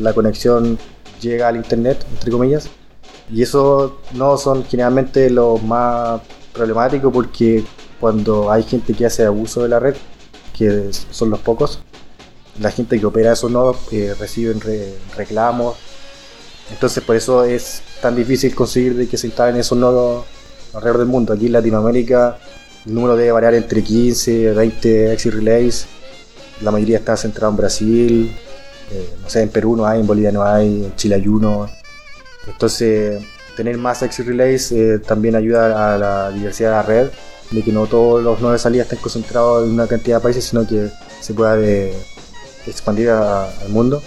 la 0.00 0.12
conexión 0.12 0.78
llega 1.20 1.48
al 1.48 1.56
internet, 1.56 2.06
entre 2.12 2.30
comillas. 2.30 2.70
Y 3.32 3.42
esos 3.42 3.94
nodos 4.14 4.44
son 4.44 4.62
generalmente 4.62 5.28
los 5.28 5.60
más 5.60 6.20
problemáticos 6.52 7.12
porque 7.12 7.64
cuando 7.98 8.52
hay 8.52 8.62
gente 8.62 8.94
que 8.94 9.06
hace 9.06 9.24
abuso 9.24 9.64
de 9.64 9.70
la 9.70 9.80
red, 9.80 9.96
que 10.58 10.90
son 11.10 11.30
los 11.30 11.38
pocos. 11.40 11.80
La 12.60 12.72
gente 12.72 12.98
que 12.98 13.06
opera 13.06 13.32
esos 13.32 13.50
nodos 13.50 13.76
eh, 13.92 14.14
reciben 14.18 14.60
reclamos. 15.16 15.76
Entonces 16.70 17.02
por 17.04 17.16
eso 17.16 17.44
es 17.44 17.82
tan 18.02 18.16
difícil 18.16 18.54
conseguir 18.54 18.96
de 18.96 19.08
que 19.08 19.16
se 19.16 19.28
instalen 19.28 19.56
esos 19.56 19.78
nodos 19.78 20.24
alrededor 20.74 20.98
del 20.98 21.08
mundo. 21.08 21.32
Aquí 21.32 21.46
en 21.46 21.52
Latinoamérica 21.52 22.38
el 22.84 22.94
número 22.94 23.16
debe 23.16 23.32
variar 23.32 23.54
entre 23.54 23.82
15 23.82 24.52
20 24.52 25.12
exit 25.12 25.32
relays. 25.32 25.86
La 26.60 26.72
mayoría 26.72 26.98
está 26.98 27.16
centrado 27.16 27.52
en 27.52 27.56
Brasil. 27.56 28.36
Eh, 28.90 29.14
no 29.22 29.30
sé, 29.30 29.42
en 29.42 29.50
Perú 29.50 29.76
no 29.76 29.86
hay, 29.86 30.00
en 30.00 30.06
Bolivia 30.06 30.32
no 30.32 30.42
hay, 30.42 30.84
en 30.84 30.96
Chile 30.96 31.14
hay 31.14 31.28
uno. 31.28 31.70
Entonces 32.46 33.22
tener 33.56 33.76
más 33.78 34.02
exit 34.02 34.26
relays 34.26 34.72
eh, 34.72 34.98
también 34.98 35.36
ayuda 35.36 35.94
a 35.94 35.98
la 35.98 36.30
diversidad 36.30 36.70
de 36.70 36.76
la 36.76 36.82
red 36.82 37.10
de 37.50 37.62
que 37.62 37.72
no 37.72 37.86
todos 37.86 38.22
los 38.22 38.40
nodos 38.40 38.54
de 38.54 38.58
salida 38.58 38.82
estén 38.82 38.98
concentrados 38.98 39.64
en 39.64 39.72
una 39.72 39.86
cantidad 39.86 40.18
de 40.18 40.22
países, 40.22 40.44
sino 40.44 40.66
que 40.66 40.88
se 41.20 41.34
pueda 41.34 41.56
de 41.56 41.94
expandir 42.66 43.10
al 43.10 43.68
mundo. 43.70 44.02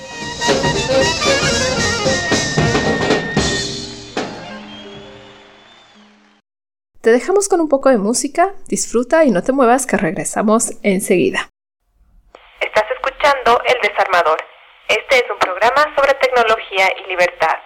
Te 7.01 7.11
dejamos 7.11 7.49
con 7.49 7.59
un 7.61 7.67
poco 7.67 7.89
de 7.89 7.97
música, 7.97 8.53
disfruta 8.67 9.25
y 9.25 9.31
no 9.31 9.41
te 9.41 9.53
muevas 9.53 9.87
que 9.87 9.97
regresamos 9.97 10.73
enseguida. 10.83 11.49
Estás 12.59 12.85
escuchando 12.95 13.59
El 13.65 13.81
Desarmador. 13.81 14.37
Este 14.87 15.15
es 15.15 15.23
un 15.31 15.39
programa 15.39 15.95
sobre 15.95 16.13
tecnología 16.13 16.89
y 17.03 17.09
libertad. 17.09 17.57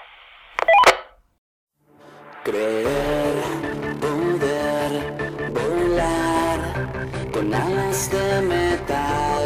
De 7.52 8.42
metal 8.42 9.46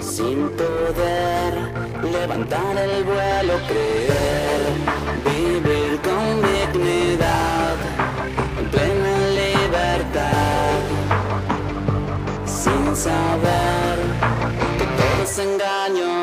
sin 0.00 0.48
poder 0.50 1.52
levantar 2.02 2.76
el 2.76 3.02
vuelo, 3.04 3.54
creer, 3.66 4.62
vivir 5.24 6.00
con 6.00 6.42
dignidad, 6.42 7.76
en 8.58 8.70
plena 8.70 9.18
libertad, 9.40 10.80
sin 12.46 12.96
saber 12.96 13.98
que 14.78 14.84
todo 14.84 15.22
es 15.24 15.38
engaño. 15.38 16.21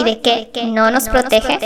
Y 0.00 0.04
de 0.04 0.20
qué 0.20 0.66
no 0.66 0.90
nos 0.90 1.08
protege? 1.08 1.58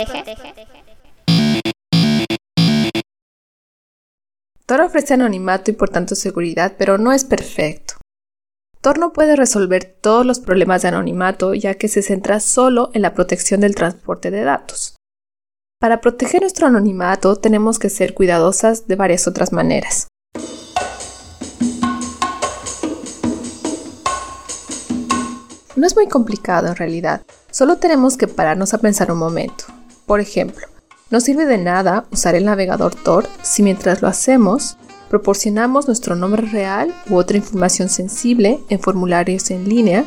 Tor 4.65 4.81
ofrece 4.81 5.13
anonimato 5.13 5.71
y 5.71 5.75
por 5.75 5.89
tanto 5.89 6.15
seguridad, 6.15 6.73
pero 6.77 6.97
no 6.97 7.11
es 7.11 7.23
perfecto. 7.23 7.95
Tor 8.81 8.99
no 8.99 9.13
puede 9.13 9.35
resolver 9.35 9.83
todos 10.01 10.25
los 10.25 10.39
problemas 10.39 10.81
de 10.81 10.89
anonimato 10.89 11.53
ya 11.53 11.75
que 11.75 11.87
se 11.87 12.01
centra 12.01 12.39
solo 12.39 12.91
en 12.93 13.01
la 13.03 13.13
protección 13.13 13.61
del 13.61 13.75
transporte 13.75 14.31
de 14.31 14.43
datos. 14.43 14.95
Para 15.79 16.01
proteger 16.01 16.41
nuestro 16.41 16.67
anonimato 16.67 17.35
tenemos 17.35 17.79
que 17.79 17.89
ser 17.89 18.13
cuidadosas 18.13 18.87
de 18.87 18.95
varias 18.95 19.27
otras 19.27 19.51
maneras. 19.51 20.07
No 25.75 25.85
es 25.85 25.95
muy 25.95 26.07
complicado 26.07 26.67
en 26.67 26.75
realidad, 26.75 27.21
solo 27.55 27.77
tenemos 27.77 28.17
que 28.17 28.27
pararnos 28.27 28.73
a 28.73 28.79
pensar 28.79 29.13
un 29.13 29.17
momento. 29.17 29.63
Por 30.05 30.19
ejemplo, 30.19 30.67
no 31.09 31.21
sirve 31.21 31.45
de 31.45 31.57
nada 31.57 32.05
usar 32.11 32.35
el 32.35 32.43
navegador 32.43 32.93
Tor 32.95 33.29
si 33.43 33.63
mientras 33.63 34.01
lo 34.01 34.09
hacemos 34.09 34.75
proporcionamos 35.09 35.87
nuestro 35.87 36.17
nombre 36.17 36.41
real 36.41 36.93
u 37.09 37.15
otra 37.15 37.37
información 37.37 37.87
sensible 37.87 38.59
en 38.67 38.81
formularios 38.81 39.51
en 39.51 39.69
línea 39.69 40.03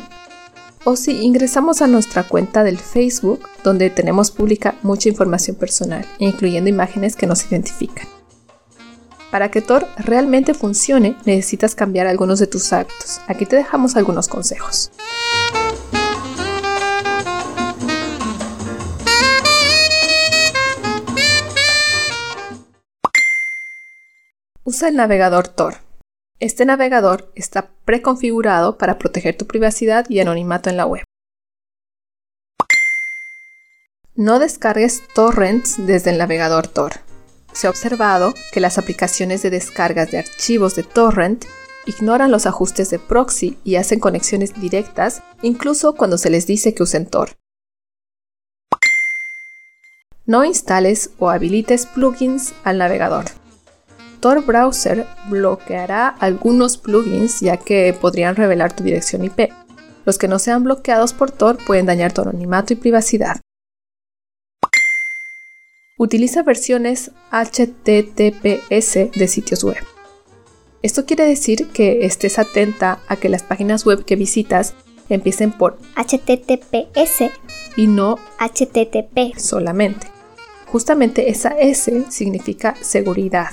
o 0.83 0.95
si 0.95 1.23
ingresamos 1.23 1.81
a 1.81 1.87
nuestra 1.87 2.21
cuenta 2.21 2.63
del 2.63 2.77
Facebook 2.77 3.39
donde 3.63 3.89
tenemos 3.89 4.29
pública 4.29 4.75
mucha 4.83 5.09
información 5.09 5.55
personal, 5.55 6.05
incluyendo 6.19 6.69
imágenes 6.69 7.15
que 7.15 7.25
nos 7.25 7.51
identifican. 7.51 8.07
Para 9.31 9.49
que 9.49 9.63
Tor 9.63 9.87
realmente 9.97 10.53
funcione 10.53 11.15
necesitas 11.25 11.73
cambiar 11.73 12.05
algunos 12.05 12.37
de 12.37 12.45
tus 12.45 12.71
hábitos. 12.73 13.21
Aquí 13.27 13.47
te 13.47 13.55
dejamos 13.55 13.95
algunos 13.95 14.27
consejos. 14.27 14.91
Usa 24.69 24.89
el 24.89 24.97
navegador 24.97 25.47
Tor. 25.47 25.77
Este 26.39 26.63
navegador 26.63 27.31
está 27.33 27.71
preconfigurado 27.85 28.77
para 28.77 28.99
proteger 28.99 29.35
tu 29.35 29.47
privacidad 29.47 30.07
y 30.09 30.19
anonimato 30.19 30.69
en 30.69 30.77
la 30.77 30.85
web. 30.85 31.03
No 34.13 34.37
descargues 34.37 35.01
torrents 35.15 35.83
desde 35.87 36.11
el 36.11 36.19
navegador 36.19 36.67
Tor. 36.67 36.99
Se 37.51 37.65
ha 37.65 37.71
observado 37.71 38.35
que 38.51 38.59
las 38.59 38.77
aplicaciones 38.77 39.41
de 39.41 39.49
descargas 39.49 40.11
de 40.11 40.19
archivos 40.19 40.75
de 40.75 40.83
torrent 40.83 41.45
ignoran 41.87 42.29
los 42.29 42.45
ajustes 42.45 42.91
de 42.91 42.99
proxy 42.99 43.57
y 43.63 43.77
hacen 43.77 43.99
conexiones 43.99 44.53
directas 44.53 45.23
incluso 45.41 45.95
cuando 45.95 46.19
se 46.19 46.29
les 46.29 46.45
dice 46.45 46.75
que 46.75 46.83
usen 46.83 47.07
Tor. 47.07 47.31
No 50.27 50.45
instales 50.45 51.09
o 51.17 51.31
habilites 51.31 51.87
plugins 51.87 52.53
al 52.63 52.77
navegador. 52.77 53.38
Tor 54.19 54.45
Browser 54.45 55.05
bloqueará 55.29 56.09
algunos 56.09 56.77
plugins 56.77 57.39
ya 57.39 57.57
que 57.57 57.95
podrían 57.99 58.35
revelar 58.35 58.73
tu 58.73 58.83
dirección 58.83 59.23
IP. 59.23 59.49
Los 60.05 60.17
que 60.17 60.27
no 60.27 60.39
sean 60.39 60.63
bloqueados 60.63 61.13
por 61.13 61.31
Tor 61.31 61.57
pueden 61.65 61.85
dañar 61.85 62.11
tu 62.13 62.21
anonimato 62.21 62.73
y 62.73 62.75
privacidad. 62.75 63.41
Utiliza 65.97 66.43
versiones 66.43 67.11
HTTPS 67.31 69.11
de 69.11 69.27
sitios 69.27 69.63
web. 69.63 69.83
Esto 70.81 71.05
quiere 71.05 71.25
decir 71.25 71.67
que 71.71 72.05
estés 72.05 72.39
atenta 72.39 72.99
a 73.07 73.17
que 73.17 73.27
las 73.27 73.43
páginas 73.43 73.85
web 73.85 74.05
que 74.05 74.15
visitas 74.15 74.75
empiecen 75.09 75.51
por 75.51 75.77
HTTPS 75.95 77.31
y 77.75 77.87
no 77.87 78.17
HTTP. 78.39 79.37
solamente. 79.37 80.07
Justamente 80.67 81.29
esa 81.29 81.49
S 81.49 82.05
significa 82.09 82.75
seguridad. 82.81 83.49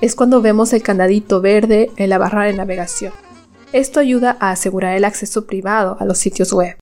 Es 0.00 0.14
cuando 0.14 0.42
vemos 0.42 0.72
el 0.74 0.82
candadito 0.82 1.40
verde 1.40 1.90
en 1.96 2.10
la 2.10 2.18
barra 2.18 2.44
de 2.44 2.52
navegación. 2.52 3.12
Esto 3.72 3.98
ayuda 3.98 4.36
a 4.40 4.50
asegurar 4.50 4.94
el 4.94 5.04
acceso 5.04 5.46
privado 5.46 5.96
a 5.98 6.04
los 6.04 6.18
sitios 6.18 6.52
web. 6.52 6.76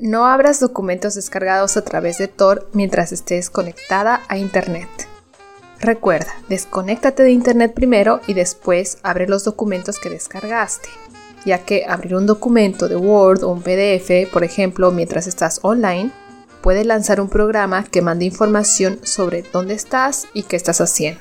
No 0.00 0.26
abras 0.26 0.60
documentos 0.60 1.14
descargados 1.14 1.76
a 1.76 1.84
través 1.84 2.18
de 2.18 2.28
Tor 2.28 2.68
mientras 2.72 3.12
estés 3.12 3.50
conectada 3.50 4.22
a 4.28 4.38
Internet. 4.38 4.88
Recuerda, 5.80 6.32
desconéctate 6.48 7.22
de 7.22 7.32
Internet 7.32 7.74
primero 7.74 8.20
y 8.26 8.34
después 8.34 8.98
abre 9.02 9.28
los 9.28 9.44
documentos 9.44 9.98
que 9.98 10.08
descargaste, 10.08 10.88
ya 11.44 11.64
que 11.64 11.84
abrir 11.86 12.14
un 12.16 12.26
documento 12.26 12.88
de 12.88 12.96
Word 12.96 13.44
o 13.44 13.50
un 13.50 13.62
PDF, 13.62 14.30
por 14.32 14.44
ejemplo, 14.44 14.90
mientras 14.92 15.26
estás 15.26 15.60
online, 15.62 16.10
puede 16.66 16.84
lanzar 16.84 17.20
un 17.20 17.28
programa 17.28 17.84
que 17.84 18.02
mande 18.02 18.24
información 18.24 18.98
sobre 19.04 19.44
dónde 19.52 19.74
estás 19.74 20.26
y 20.34 20.42
qué 20.42 20.56
estás 20.56 20.80
haciendo. 20.80 21.20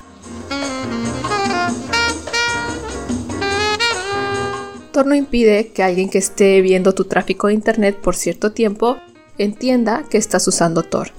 Tor 4.92 5.06
no 5.06 5.14
impide 5.14 5.68
que 5.68 5.84
alguien 5.84 6.10
que 6.10 6.18
esté 6.18 6.62
viendo 6.62 6.96
tu 6.96 7.06
tráfico 7.06 7.46
de 7.46 7.54
Internet 7.54 7.96
por 8.02 8.16
cierto 8.16 8.54
tiempo 8.54 8.98
entienda 9.38 10.04
que 10.10 10.18
estás 10.18 10.48
usando 10.48 10.82
Tor. 10.82 11.10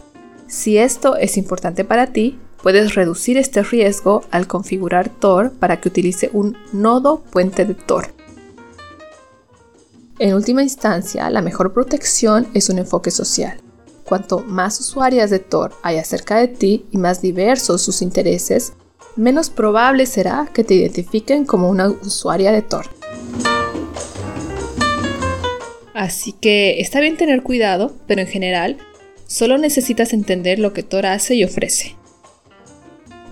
Si 0.49 0.77
esto 0.77 1.15
es 1.15 1.37
importante 1.37 1.85
para 1.85 2.09
ti, 2.09 2.37
puedes 2.61 2.97
reducir 2.97 3.39
este 3.39 3.63
riesgo 3.63 4.25
al 4.33 4.49
configurar 4.49 5.09
Tor 5.09 5.53
para 5.53 5.81
que 5.81 5.89
utilice 5.89 6.31
un 6.33 6.57
nodo 6.73 7.23
puente 7.23 7.65
de 7.65 7.75
Tor. 7.75 8.09
En 10.19 10.35
última 10.35 10.65
instancia, 10.65 11.31
la 11.31 11.43
mejor 11.43 11.73
protección 11.73 12.49
es 12.55 12.69
un 12.71 12.79
enfoque 12.79 13.13
social. 13.13 13.63
Cuanto 14.07 14.39
más 14.39 14.79
usuarias 14.79 15.31
de 15.31 15.41
Tor 15.41 15.75
haya 15.83 16.05
cerca 16.05 16.37
de 16.37 16.47
ti 16.47 16.87
y 16.93 16.97
más 16.97 17.21
diversos 17.21 17.83
sus 17.83 18.03
intereses, 18.03 18.73
menos 19.17 19.51
probable 19.51 20.07
será 20.07 20.49
que 20.55 20.63
te 20.63 20.75
identifiquen 20.75 21.45
como 21.45 21.69
una 21.69 21.89
usuaria 21.89 22.53
de 22.53 22.63
Tor. 22.63 22.87
Así 25.93 26.33
que 26.33 26.81
está 26.81 27.01
bien 27.01 27.17
tener 27.17 27.43
cuidado, 27.43 27.95
pero 28.07 28.21
en 28.21 28.29
general, 28.29 28.77
solo 29.27 29.59
necesitas 29.59 30.13
entender 30.13 30.61
lo 30.61 30.73
que 30.73 30.85
Tor 30.85 31.07
hace 31.07 31.35
y 31.35 31.43
ofrece. 31.43 31.97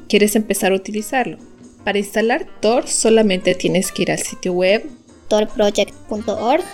¿Quieres 0.09 0.35
empezar 0.35 0.73
a 0.73 0.77
utilizarlo? 0.77 1.39
Para 1.85 1.99
instalar 1.99 2.47
Tor 2.61 2.89
solamente 2.89 3.55
tienes 3.55 3.93
que 3.93 4.03
ir 4.03 4.11
al 4.11 4.19
sitio 4.19 4.53
web 4.55 4.91
torproject.org 5.29 6.65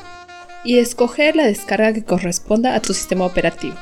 y 0.64 0.78
escoger 0.78 1.36
la 1.36 1.46
descarga 1.46 1.92
que 1.92 2.04
corresponda 2.04 2.74
a 2.74 2.80
tu 2.80 2.94
sistema 2.94 3.26
operativo. 3.26 3.76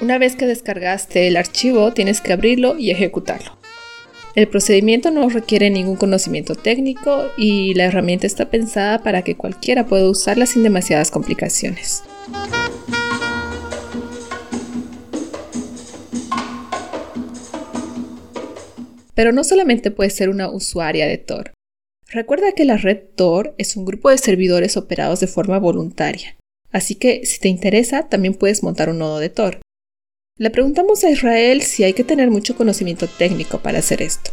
Una 0.00 0.16
vez 0.16 0.34
que 0.34 0.46
descargaste 0.46 1.28
el 1.28 1.36
archivo, 1.36 1.92
tienes 1.92 2.22
que 2.22 2.32
abrirlo 2.32 2.78
y 2.78 2.90
ejecutarlo. 2.90 3.58
El 4.34 4.48
procedimiento 4.48 5.10
no 5.10 5.28
requiere 5.28 5.68
ningún 5.68 5.96
conocimiento 5.96 6.54
técnico 6.54 7.26
y 7.36 7.74
la 7.74 7.84
herramienta 7.84 8.26
está 8.26 8.48
pensada 8.48 9.02
para 9.02 9.20
que 9.20 9.36
cualquiera 9.36 9.86
pueda 9.86 10.08
usarla 10.08 10.46
sin 10.46 10.62
demasiadas 10.62 11.10
complicaciones. 11.10 12.02
Pero 19.14 19.32
no 19.32 19.44
solamente 19.44 19.90
puedes 19.90 20.14
ser 20.14 20.30
una 20.30 20.48
usuaria 20.48 21.06
de 21.06 21.18
Tor. 21.18 21.52
Recuerda 22.08 22.52
que 22.52 22.64
la 22.64 22.78
red 22.78 23.00
Tor 23.16 23.54
es 23.58 23.76
un 23.76 23.84
grupo 23.84 24.08
de 24.08 24.16
servidores 24.16 24.78
operados 24.78 25.20
de 25.20 25.26
forma 25.26 25.58
voluntaria, 25.58 26.38
así 26.72 26.94
que 26.94 27.26
si 27.26 27.38
te 27.38 27.48
interesa 27.48 28.08
también 28.08 28.32
puedes 28.32 28.62
montar 28.62 28.88
un 28.88 28.98
nodo 29.00 29.18
de 29.18 29.28
Tor. 29.28 29.60
Le 30.40 30.48
preguntamos 30.48 31.04
a 31.04 31.10
Israel 31.10 31.60
si 31.60 31.84
hay 31.84 31.92
que 31.92 32.02
tener 32.02 32.30
mucho 32.30 32.56
conocimiento 32.56 33.06
técnico 33.06 33.58
para 33.58 33.80
hacer 33.80 34.00
esto. 34.00 34.30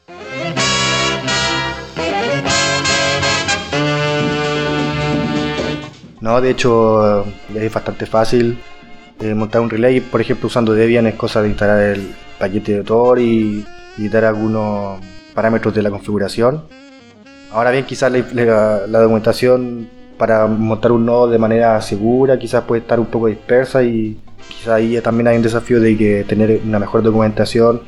No, 6.22 6.40
de 6.40 6.50
hecho 6.50 7.26
es 7.54 7.74
bastante 7.74 8.06
fácil 8.06 8.58
eh, 9.20 9.34
montar 9.34 9.60
un 9.60 9.70
relay, 9.70 10.00
por 10.00 10.22
ejemplo 10.22 10.48
usando 10.48 10.72
Debian 10.72 11.08
es 11.08 11.16
cosa 11.16 11.42
de 11.42 11.50
instalar 11.50 11.82
el 11.82 12.16
paquete 12.40 12.78
de 12.78 12.84
Tor 12.84 13.20
y, 13.20 13.66
dar 14.10 14.24
algunos 14.24 15.02
parámetros 15.34 15.76
de 15.76 15.82
la 15.82 15.90
configuración. 15.90 16.64
Ahora 17.52 17.72
bien, 17.72 17.84
quizás 17.84 18.14
la, 18.14 18.88
la, 18.88 19.00
documentación 19.00 19.90
para 20.18 20.48
montar 20.48 20.94
un 20.94 21.06
nodo 21.06 21.28
de 21.28 21.38
manera 21.38 21.82
segura 21.82 22.40
quizás 22.40 22.64
puede 22.64 22.84
estar 22.84 22.98
un 22.98 23.08
poco 23.08 23.28
dispersa 23.28 23.84
y, 23.84 24.18
quizá 24.50 24.76
ahí 24.76 25.00
también 25.02 25.28
hay 25.28 25.38
un 25.38 25.44
desafío 25.44 25.80
de 25.80 25.98
que 25.98 26.24
tener 26.24 26.62
una 26.66 26.80
mejor 26.80 27.04
documentación, 27.04 27.82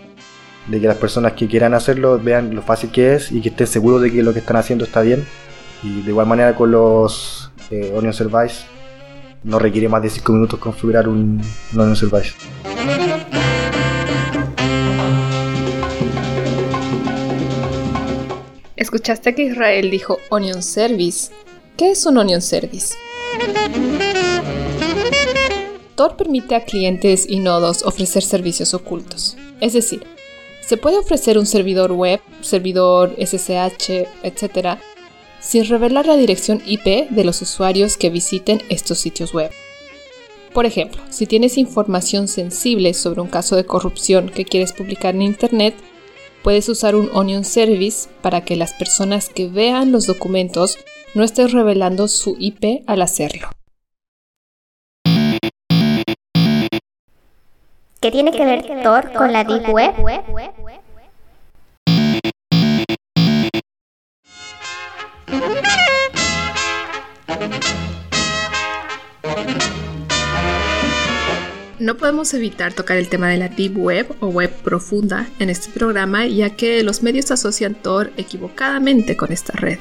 de 0.68 0.80
que 0.80 0.88
las 0.88 0.98
personas 0.98 1.34
que 1.34 1.48
quieran 1.48 1.74
hacerlo 1.74 2.20
vean 2.20 2.56
lo 2.56 2.62
fácil 2.62 2.92
que 2.92 3.16
es 3.16 3.32
y 3.32 3.42
que 3.42 3.50
estén 3.50 3.68
seguros 3.68 4.02
de 4.02 4.12
que 4.12 4.24
lo 4.24 4.34
que 4.34 4.40
están 4.40 4.58
haciendo 4.58 4.86
está 4.86 5.02
bien. 5.02 5.26
Y 5.84 6.02
de 6.02 6.12
igual 6.12 6.28
manera 6.28 6.56
con 6.56 6.72
los 6.72 7.52
eh, 7.72 7.94
Onion 7.96 8.14
Service, 8.14 8.66
no 9.44 9.60
requiere 9.60 9.88
más 9.88 10.02
de 10.02 10.10
5 10.10 10.34
minutos 10.34 10.60
configurar 10.60 11.08
un, 11.08 11.42
un 11.74 11.80
Onion 11.80 11.96
Service. 11.96 12.34
Escuchaste 18.76 19.36
que 19.36 19.44
Israel 19.44 19.92
dijo 19.92 20.20
Onion 20.30 20.64
Service. 20.64 21.32
¿Qué 21.78 21.92
es 21.92 22.06
un 22.06 22.18
Onion 22.18 22.42
Service? 22.42 22.96
Permite 26.08 26.56
a 26.56 26.64
clientes 26.64 27.26
y 27.28 27.40
nodos 27.40 27.84
ofrecer 27.84 28.24
servicios 28.24 28.74
ocultos. 28.74 29.36
Es 29.60 29.74
decir, 29.74 30.04
se 30.66 30.78
puede 30.78 30.98
ofrecer 30.98 31.38
un 31.38 31.46
servidor 31.46 31.92
web, 31.92 32.22
servidor 32.40 33.16
SSH, 33.18 34.08
etc., 34.24 34.80
sin 35.42 35.66
revelar 35.66 36.06
la 36.06 36.16
dirección 36.16 36.62
IP 36.66 37.10
de 37.10 37.24
los 37.26 37.42
usuarios 37.42 37.98
que 37.98 38.10
visiten 38.10 38.62
estos 38.70 39.00
sitios 39.00 39.34
web. 39.34 39.52
Por 40.54 40.66
ejemplo, 40.66 41.02
si 41.10 41.26
tienes 41.26 41.58
información 41.58 42.30
sensible 42.30 42.94
sobre 42.94 43.20
un 43.20 43.28
caso 43.28 43.58
de 43.58 43.66
corrupción 43.66 44.30
que 44.30 44.46
quieres 44.46 44.72
publicar 44.72 45.16
en 45.16 45.22
Internet, 45.24 45.76
puedes 46.44 46.70
usar 46.70 46.96
un 46.96 47.10
Onion 47.14 47.44
Service 47.44 48.08
para 48.22 48.46
que 48.46 48.56
las 48.56 48.74
personas 48.74 49.28
que 49.28 49.48
vean 49.48 49.92
los 49.92 50.08
documentos 50.08 50.78
no 51.14 51.26
estén 51.26 51.50
revelando 51.50 52.08
su 52.08 52.38
IP 52.40 52.84
al 52.88 53.02
hacerlo. 53.02 53.50
¿Qué 58.02 58.12
tiene 58.12 58.32
que 58.32 58.46
ver 58.46 58.64
Tor 58.82 59.12
con 59.12 59.34
la 59.34 59.44
Deep 59.44 59.70
Web? 59.74 59.94
No 71.80 71.98
podemos 71.98 72.34
evitar 72.34 72.72
tocar 72.72 72.96
el 72.96 73.10
tema 73.10 73.28
de 73.28 73.38
la 73.38 73.50
Deep 73.50 73.78
Web 73.78 74.16
o 74.22 74.28
Web 74.28 74.52
profunda 74.64 75.28
en 75.40 75.50
este 75.50 75.70
programa, 75.70 76.26
ya 76.26 76.56
que 76.56 76.82
los 76.84 77.04
medios 77.04 77.32
asocian 77.32 77.76
Tor 77.76 78.14
equivocadamente 78.16 79.18
con 79.18 79.34
esta 79.34 79.52
red. 79.58 79.78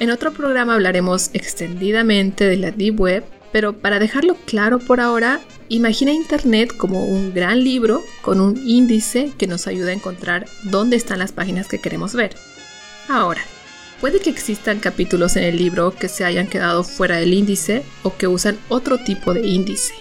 En 0.00 0.10
otro 0.10 0.32
programa 0.32 0.74
hablaremos 0.74 1.30
extendidamente 1.32 2.44
de 2.44 2.56
la 2.56 2.70
Deep 2.72 3.00
Web 3.00 3.35
pero 3.56 3.72
para 3.72 3.98
dejarlo 3.98 4.36
claro 4.44 4.78
por 4.78 5.00
ahora, 5.00 5.40
imagina 5.70 6.12
Internet 6.12 6.76
como 6.76 7.06
un 7.06 7.32
gran 7.32 7.64
libro 7.64 8.04
con 8.20 8.42
un 8.42 8.54
índice 8.68 9.32
que 9.38 9.46
nos 9.46 9.66
ayuda 9.66 9.92
a 9.92 9.94
encontrar 9.94 10.44
dónde 10.64 10.96
están 10.96 11.20
las 11.20 11.32
páginas 11.32 11.66
que 11.66 11.80
queremos 11.80 12.12
ver. 12.12 12.36
Ahora, 13.08 13.40
puede 13.98 14.20
que 14.20 14.28
existan 14.28 14.78
capítulos 14.78 15.36
en 15.36 15.44
el 15.44 15.56
libro 15.56 15.94
que 15.94 16.10
se 16.10 16.26
hayan 16.26 16.48
quedado 16.48 16.84
fuera 16.84 17.16
del 17.16 17.32
índice 17.32 17.82
o 18.02 18.14
que 18.14 18.26
usan 18.26 18.58
otro 18.68 18.98
tipo 18.98 19.32
de 19.32 19.46
índice. 19.46 19.94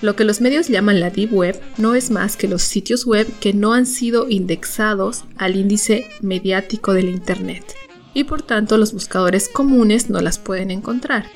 Lo 0.00 0.16
que 0.16 0.24
los 0.24 0.40
medios 0.40 0.66
llaman 0.66 0.98
la 0.98 1.10
Deep 1.10 1.32
Web 1.32 1.60
no 1.78 1.94
es 1.94 2.10
más 2.10 2.36
que 2.36 2.48
los 2.48 2.62
sitios 2.62 3.06
web 3.06 3.28
que 3.38 3.52
no 3.52 3.74
han 3.74 3.86
sido 3.86 4.28
indexados 4.28 5.22
al 5.36 5.54
índice 5.54 6.08
mediático 6.20 6.94
del 6.94 7.10
Internet 7.10 7.76
y 8.12 8.24
por 8.24 8.42
tanto 8.42 8.76
los 8.76 8.92
buscadores 8.92 9.48
comunes 9.48 10.10
no 10.10 10.20
las 10.20 10.40
pueden 10.40 10.72
encontrar. 10.72 11.26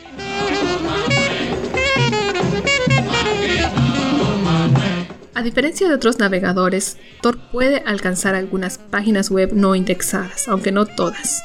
Diferencia 5.46 5.88
de 5.88 5.94
otros 5.94 6.18
navegadores, 6.18 6.98
Tor 7.22 7.38
puede 7.50 7.78
alcanzar 7.87 8.35
algunas 8.35 8.76
páginas 8.76 9.30
web 9.30 9.52
no 9.54 9.74
indexadas, 9.74 10.48
aunque 10.48 10.72
no 10.72 10.85
todas. 10.85 11.42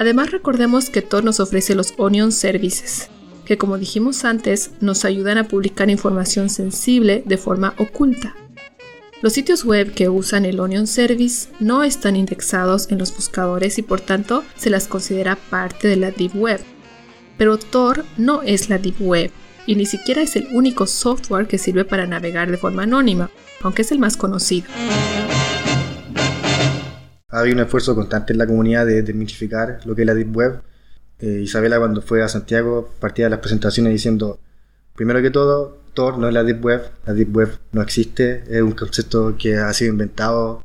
Además 0.00 0.32
recordemos 0.32 0.90
que 0.90 1.02
Tor 1.02 1.22
nos 1.22 1.38
ofrece 1.38 1.76
los 1.76 1.94
Onion 1.98 2.32
Services, 2.32 3.10
que 3.44 3.58
como 3.58 3.78
dijimos 3.78 4.24
antes, 4.24 4.72
nos 4.80 5.04
ayudan 5.04 5.38
a 5.38 5.46
publicar 5.46 5.90
información 5.90 6.50
sensible 6.50 7.22
de 7.24 7.36
forma 7.36 7.74
oculta. 7.78 8.34
Los 9.20 9.32
sitios 9.32 9.64
web 9.64 9.92
que 9.92 10.08
usan 10.08 10.44
el 10.44 10.60
Onion 10.60 10.86
Service 10.86 11.48
no 11.60 11.82
están 11.82 12.16
indexados 12.16 12.90
en 12.90 12.98
los 12.98 13.14
buscadores 13.14 13.78
y 13.78 13.82
por 13.82 14.00
tanto 14.00 14.44
se 14.56 14.70
las 14.70 14.88
considera 14.88 15.36
parte 15.36 15.88
de 15.88 15.96
la 15.96 16.10
Deep 16.12 16.34
Web. 16.34 16.60
Pero 17.36 17.58
Tor 17.58 18.04
no 18.16 18.42
es 18.42 18.68
la 18.68 18.78
Deep 18.78 19.00
Web, 19.00 19.32
y 19.68 19.76
ni 19.76 19.84
siquiera 19.84 20.22
es 20.22 20.34
el 20.34 20.48
único 20.52 20.86
software 20.86 21.46
que 21.46 21.58
sirve 21.58 21.84
para 21.84 22.06
navegar 22.06 22.50
de 22.50 22.56
forma 22.56 22.84
anónima, 22.84 23.30
aunque 23.60 23.82
es 23.82 23.92
el 23.92 23.98
más 23.98 24.16
conocido. 24.16 24.66
Ha 27.28 27.40
habido 27.40 27.56
un 27.56 27.62
esfuerzo 27.64 27.94
constante 27.94 28.32
en 28.32 28.38
la 28.38 28.46
comunidad 28.46 28.86
de 28.86 29.02
desmitificar 29.02 29.80
lo 29.84 29.94
que 29.94 30.02
es 30.02 30.06
la 30.06 30.14
Deep 30.14 30.34
Web. 30.34 30.62
Eh, 31.18 31.40
Isabela 31.42 31.78
cuando 31.78 32.00
fue 32.00 32.22
a 32.22 32.28
Santiago 32.28 32.94
partía 32.98 33.26
de 33.26 33.30
las 33.30 33.40
presentaciones 33.40 33.92
diciendo, 33.92 34.40
primero 34.96 35.20
que 35.20 35.30
todo, 35.30 35.76
Tor 35.92 36.16
no 36.16 36.28
es 36.28 36.32
la 36.32 36.44
Deep 36.44 36.64
Web, 36.64 36.90
la 37.04 37.12
Deep 37.12 37.36
Web 37.36 37.58
no 37.72 37.82
existe, 37.82 38.44
es 38.48 38.62
un 38.62 38.72
concepto 38.72 39.36
que 39.36 39.58
ha 39.58 39.70
sido 39.74 39.92
inventado 39.92 40.64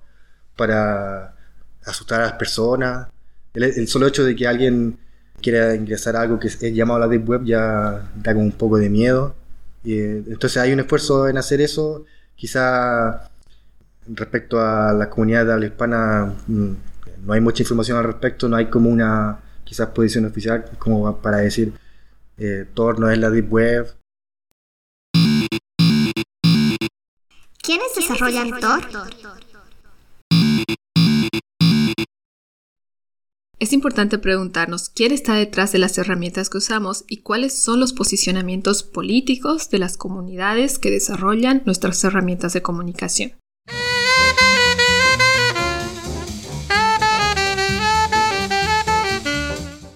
para 0.55 1.35
asustar 1.83 2.21
a 2.21 2.27
las 2.27 2.33
personas. 2.33 3.09
el 3.53 3.87
solo 3.89 4.07
hecho 4.07 4.23
de 4.23 4.33
que 4.33 4.47
alguien 4.47 4.97
quiere 5.43 5.75
ingresar 5.75 6.15
a 6.15 6.21
algo 6.21 6.39
que 6.39 6.47
es 6.47 6.59
llamado 6.59 6.99
la 7.01 7.07
Deep 7.07 7.29
Web 7.29 7.43
ya 7.45 8.09
da 8.15 8.33
como 8.33 8.45
un 8.45 8.51
poco 8.53 8.77
de 8.77 8.89
miedo. 8.89 9.35
Y, 9.83 9.99
eh, 9.99 10.23
entonces 10.27 10.57
hay 10.57 10.73
un 10.73 10.79
esfuerzo 10.79 11.27
en 11.27 11.37
hacer 11.37 11.61
eso. 11.61 12.05
Quizá 12.35 13.29
respecto 14.07 14.59
a 14.59 14.93
la 14.93 15.09
comunidad 15.09 15.45
de 15.45 15.53
habla 15.53 15.65
hispana 15.67 16.33
mm, 16.47 16.71
no 17.25 17.33
hay 17.33 17.41
mucha 17.41 17.63
información 17.63 17.97
al 17.97 18.05
respecto, 18.05 18.49
no 18.49 18.55
hay 18.55 18.67
como 18.67 18.89
una 18.89 19.39
quizás 19.63 19.89
posición 19.89 20.25
oficial 20.25 20.65
como 20.77 21.17
para 21.17 21.37
decir 21.37 21.73
eh, 22.37 22.65
Tor 22.73 22.99
no 22.99 23.09
es 23.09 23.17
la 23.17 23.29
Deep 23.29 23.51
Web. 23.51 23.95
¿Quiénes 27.61 27.95
desarrollan 27.95 28.59
Tor? 28.59 28.81
Es 33.63 33.71
importante 33.71 34.17
preguntarnos 34.17 34.89
quién 34.89 35.13
está 35.13 35.35
detrás 35.35 35.71
de 35.71 35.79
las 35.79 35.97
herramientas 35.97 36.49
que 36.49 36.57
usamos 36.57 37.05
y 37.07 37.21
cuáles 37.21 37.57
son 37.57 37.79
los 37.79 37.93
posicionamientos 37.93 38.83
políticos 38.83 39.69
de 39.69 39.79
las 39.79 39.95
comunidades 39.95 40.77
que 40.79 40.91
desarrollan 40.91 41.63
nuestras 41.65 42.03
herramientas 42.03 42.51
de 42.51 42.61
comunicación. 42.61 43.31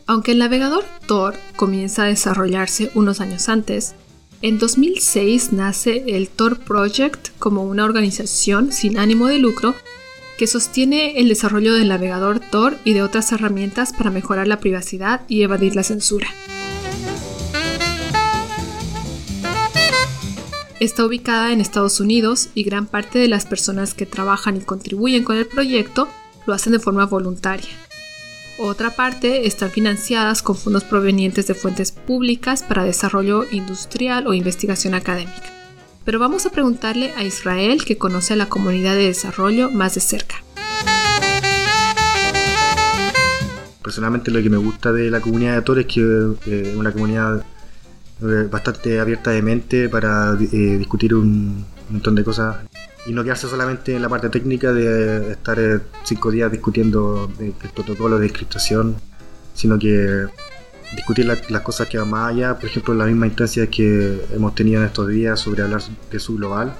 Aunque 0.05 0.31
el 0.31 0.39
navegador 0.39 0.85
Tor 1.05 1.35
comienza 1.57 2.03
a 2.03 2.07
desarrollarse 2.07 2.89
unos 2.95 3.19
años 3.19 3.49
antes, 3.49 3.95
en 4.41 4.59
2006 4.59 5.51
nace 5.51 6.05
el 6.15 6.29
Tor 6.29 6.57
Project 6.59 7.37
como 7.37 7.63
una 7.65 7.83
organización 7.83 8.71
sin 8.71 8.97
ánimo 8.97 9.27
de 9.27 9.39
lucro 9.39 9.75
que 10.37 10.47
sostiene 10.47 11.19
el 11.19 11.29
desarrollo 11.29 11.73
del 11.73 11.89
navegador 11.89 12.39
Tor 12.39 12.77
y 12.83 12.93
de 12.93 13.01
otras 13.01 13.31
herramientas 13.31 13.93
para 13.93 14.11
mejorar 14.11 14.47
la 14.47 14.59
privacidad 14.59 15.21
y 15.27 15.41
evadir 15.41 15.75
la 15.75 15.83
censura. 15.83 16.27
está 20.79 21.05
ubicada 21.05 21.51
en 21.51 21.61
Estados 21.61 21.99
Unidos 21.99 22.49
y 22.53 22.63
gran 22.63 22.85
parte 22.85 23.19
de 23.19 23.27
las 23.27 23.45
personas 23.45 23.93
que 23.93 24.05
trabajan 24.05 24.57
y 24.57 24.61
contribuyen 24.61 25.23
con 25.23 25.37
el 25.37 25.47
proyecto 25.47 26.07
lo 26.45 26.53
hacen 26.53 26.73
de 26.73 26.79
forma 26.79 27.05
voluntaria. 27.05 27.69
Otra 28.59 28.95
parte 28.95 29.45
están 29.45 29.69
financiadas 29.69 30.41
con 30.41 30.55
fondos 30.55 30.83
provenientes 30.83 31.45
de 31.47 31.53
fuentes 31.53 31.91
públicas 31.91 32.63
para 32.63 32.83
desarrollo 32.83 33.45
industrial 33.51 34.25
o 34.27 34.33
investigación 34.33 34.95
académica. 34.95 35.56
Pero 36.07 36.19
vamos 36.19 36.45
a 36.45 36.51
preguntarle 36.51 37.11
a 37.17 37.23
Israel 37.25 37.83
que 37.83 37.97
conoce 37.97 38.31
a 38.31 38.37
la 38.37 38.47
comunidad 38.47 38.95
de 38.95 39.07
desarrollo 39.07 39.69
más 39.69 39.93
de 39.93 39.99
cerca. 39.99 40.37
Personalmente 43.83 44.31
lo 44.31 44.41
que 44.41 44.49
me 44.49 44.55
gusta 44.55 44.93
de 44.93 45.11
la 45.11 45.19
comunidad 45.19 45.55
de 45.55 45.61
Tor 45.63 45.79
es 45.79 45.85
que 45.85 45.99
eh, 45.99 46.69
es 46.69 46.75
una 46.77 46.93
comunidad 46.93 47.43
eh, 48.21 48.47
bastante 48.49 49.01
abierta 49.01 49.31
de 49.31 49.41
mente 49.41 49.89
para 49.89 50.37
eh, 50.39 50.77
discutir 50.77 51.13
un 51.13 51.65
montón 51.89 52.15
de 52.15 52.23
cosas 52.23 52.55
y 53.05 53.11
no 53.11 53.21
quedarse 53.25 53.49
solamente 53.49 53.93
en 53.93 54.01
la 54.01 54.07
parte 54.07 54.29
técnica 54.29 54.71
de 54.71 55.33
estar 55.33 55.59
eh, 55.59 55.81
cinco 56.05 56.31
días 56.31 56.49
discutiendo 56.49 57.29
el 57.37 57.51
protocolo 57.51 58.17
de 58.17 58.27
encriptación, 58.27 58.95
sino 59.53 59.77
que 59.77 60.25
discutir 60.95 61.25
las 61.25 61.61
cosas 61.61 61.87
que 61.87 61.97
van 61.97 62.09
más 62.09 62.33
allá, 62.33 62.55
por 62.55 62.65
ejemplo, 62.65 62.93
la 62.93 63.05
misma 63.05 63.27
instancia 63.27 63.67
que 63.67 64.25
hemos 64.33 64.55
tenido 64.55 64.81
en 64.81 64.87
estos 64.87 65.07
días 65.09 65.39
sobre 65.39 65.63
hablar 65.63 65.81
de 66.11 66.19
su 66.19 66.35
global. 66.35 66.73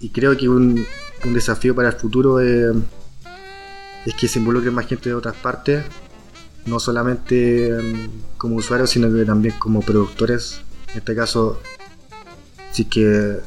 Y 0.00 0.10
creo 0.10 0.36
que 0.36 0.48
un, 0.48 0.84
desafío 1.24 1.74
para 1.74 1.88
el 1.88 1.94
futuro 1.94 2.40
es, 2.40 2.74
que 4.18 4.28
se 4.28 4.38
involucre 4.38 4.70
más 4.70 4.86
gente 4.86 5.08
de 5.08 5.14
otras 5.14 5.36
partes, 5.36 5.84
no 6.66 6.78
solamente 6.78 7.70
mm, 7.72 8.36
como 8.38 8.56
usuarios, 8.56 8.90
sino 8.90 9.12
que 9.12 9.24
también 9.24 9.54
como 9.58 9.80
productores. 9.80 10.60
En 10.92 10.98
este 10.98 11.14
caso, 11.14 11.60
sí 12.72 12.84
que 12.84 13.38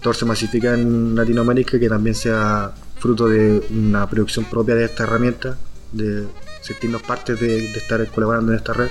Tor 0.00 0.16
se 0.16 0.24
masifica 0.24 0.74
en 0.74 1.14
Latinoamérica, 1.14 1.78
que 1.78 1.88
también 1.88 2.14
sea 2.14 2.72
fruto 2.98 3.28
de 3.28 3.66
una 3.70 4.08
producción 4.08 4.44
propia 4.44 4.74
de 4.74 4.84
esta 4.84 5.04
herramienta, 5.04 5.58
de 5.92 6.26
sentirnos 6.72 7.02
parte 7.02 7.34
de, 7.34 7.48
de 7.48 7.78
estar 7.78 8.06
colaborando 8.08 8.52
en 8.52 8.58
esta 8.58 8.72
red. 8.72 8.88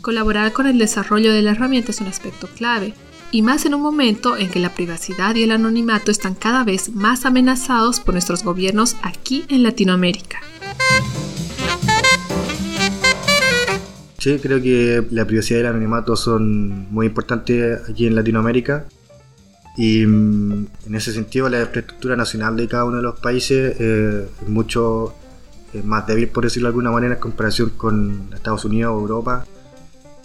Colaborar 0.00 0.52
con 0.52 0.66
el 0.66 0.78
desarrollo 0.78 1.32
de 1.32 1.42
la 1.42 1.52
herramienta 1.52 1.90
es 1.90 2.00
un 2.00 2.08
aspecto 2.08 2.46
clave, 2.46 2.94
y 3.30 3.42
más 3.42 3.66
en 3.66 3.74
un 3.74 3.82
momento 3.82 4.36
en 4.36 4.48
que 4.48 4.60
la 4.60 4.72
privacidad 4.72 5.34
y 5.34 5.42
el 5.42 5.50
anonimato 5.50 6.12
están 6.12 6.36
cada 6.36 6.62
vez 6.62 6.90
más 6.90 7.24
amenazados 7.24 7.98
por 7.98 8.14
nuestros 8.14 8.44
gobiernos 8.44 8.96
aquí 9.02 9.44
en 9.48 9.64
Latinoamérica. 9.64 10.38
Sí, 14.18 14.38
creo 14.40 14.62
que 14.62 15.04
la 15.10 15.26
privacidad 15.26 15.58
y 15.58 15.60
el 15.62 15.66
anonimato 15.66 16.14
son 16.14 16.92
muy 16.92 17.06
importantes 17.06 17.80
aquí 17.90 18.06
en 18.06 18.14
Latinoamérica. 18.14 18.86
Y 19.76 20.06
mm, 20.06 20.66
en 20.86 20.94
ese 20.94 21.12
sentido, 21.12 21.48
la 21.48 21.60
infraestructura 21.60 22.16
nacional 22.16 22.56
de 22.56 22.68
cada 22.68 22.84
uno 22.84 22.98
de 22.98 23.02
los 23.02 23.18
países 23.20 23.76
eh, 23.80 24.28
es 24.42 24.48
mucho 24.48 25.14
eh, 25.72 25.82
más 25.82 26.06
débil, 26.06 26.28
por 26.28 26.44
decirlo 26.44 26.68
de 26.68 26.70
alguna 26.70 26.90
manera, 26.90 27.14
en 27.14 27.20
comparación 27.20 27.70
con 27.70 28.30
Estados 28.34 28.64
Unidos 28.64 28.94
o 28.94 29.00
Europa. 29.00 29.44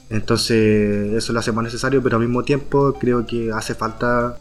Entonces, 0.10 1.14
eso 1.14 1.34
lo 1.34 1.40
hace 1.40 1.52
más 1.52 1.64
necesario, 1.64 2.02
pero 2.02 2.18
al 2.18 2.24
mismo 2.24 2.44
tiempo 2.44 2.94
creo 3.00 3.26
que 3.26 3.52
hace 3.52 3.76
falta 3.76 4.38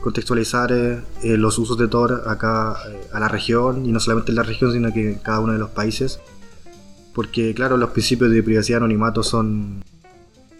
contextualizar 0.00 0.72
eh, 0.72 1.02
los 1.22 1.58
usos 1.58 1.76
de 1.78 1.88
Tor 1.88 2.24
acá 2.26 2.76
a 3.12 3.20
la 3.20 3.28
región, 3.28 3.86
y 3.86 3.92
no 3.92 4.00
solamente 4.00 4.32
en 4.32 4.36
la 4.36 4.42
región, 4.42 4.72
sino 4.72 4.92
que 4.92 5.12
en 5.12 5.18
cada 5.18 5.40
uno 5.40 5.52
de 5.52 5.58
los 5.58 5.70
países 5.70 6.20
porque 7.16 7.54
claro, 7.54 7.78
los 7.78 7.90
principios 7.90 8.30
de 8.30 8.42
privacidad 8.42 8.76
y 8.76 8.80
anonimato 8.80 9.22
son 9.22 9.82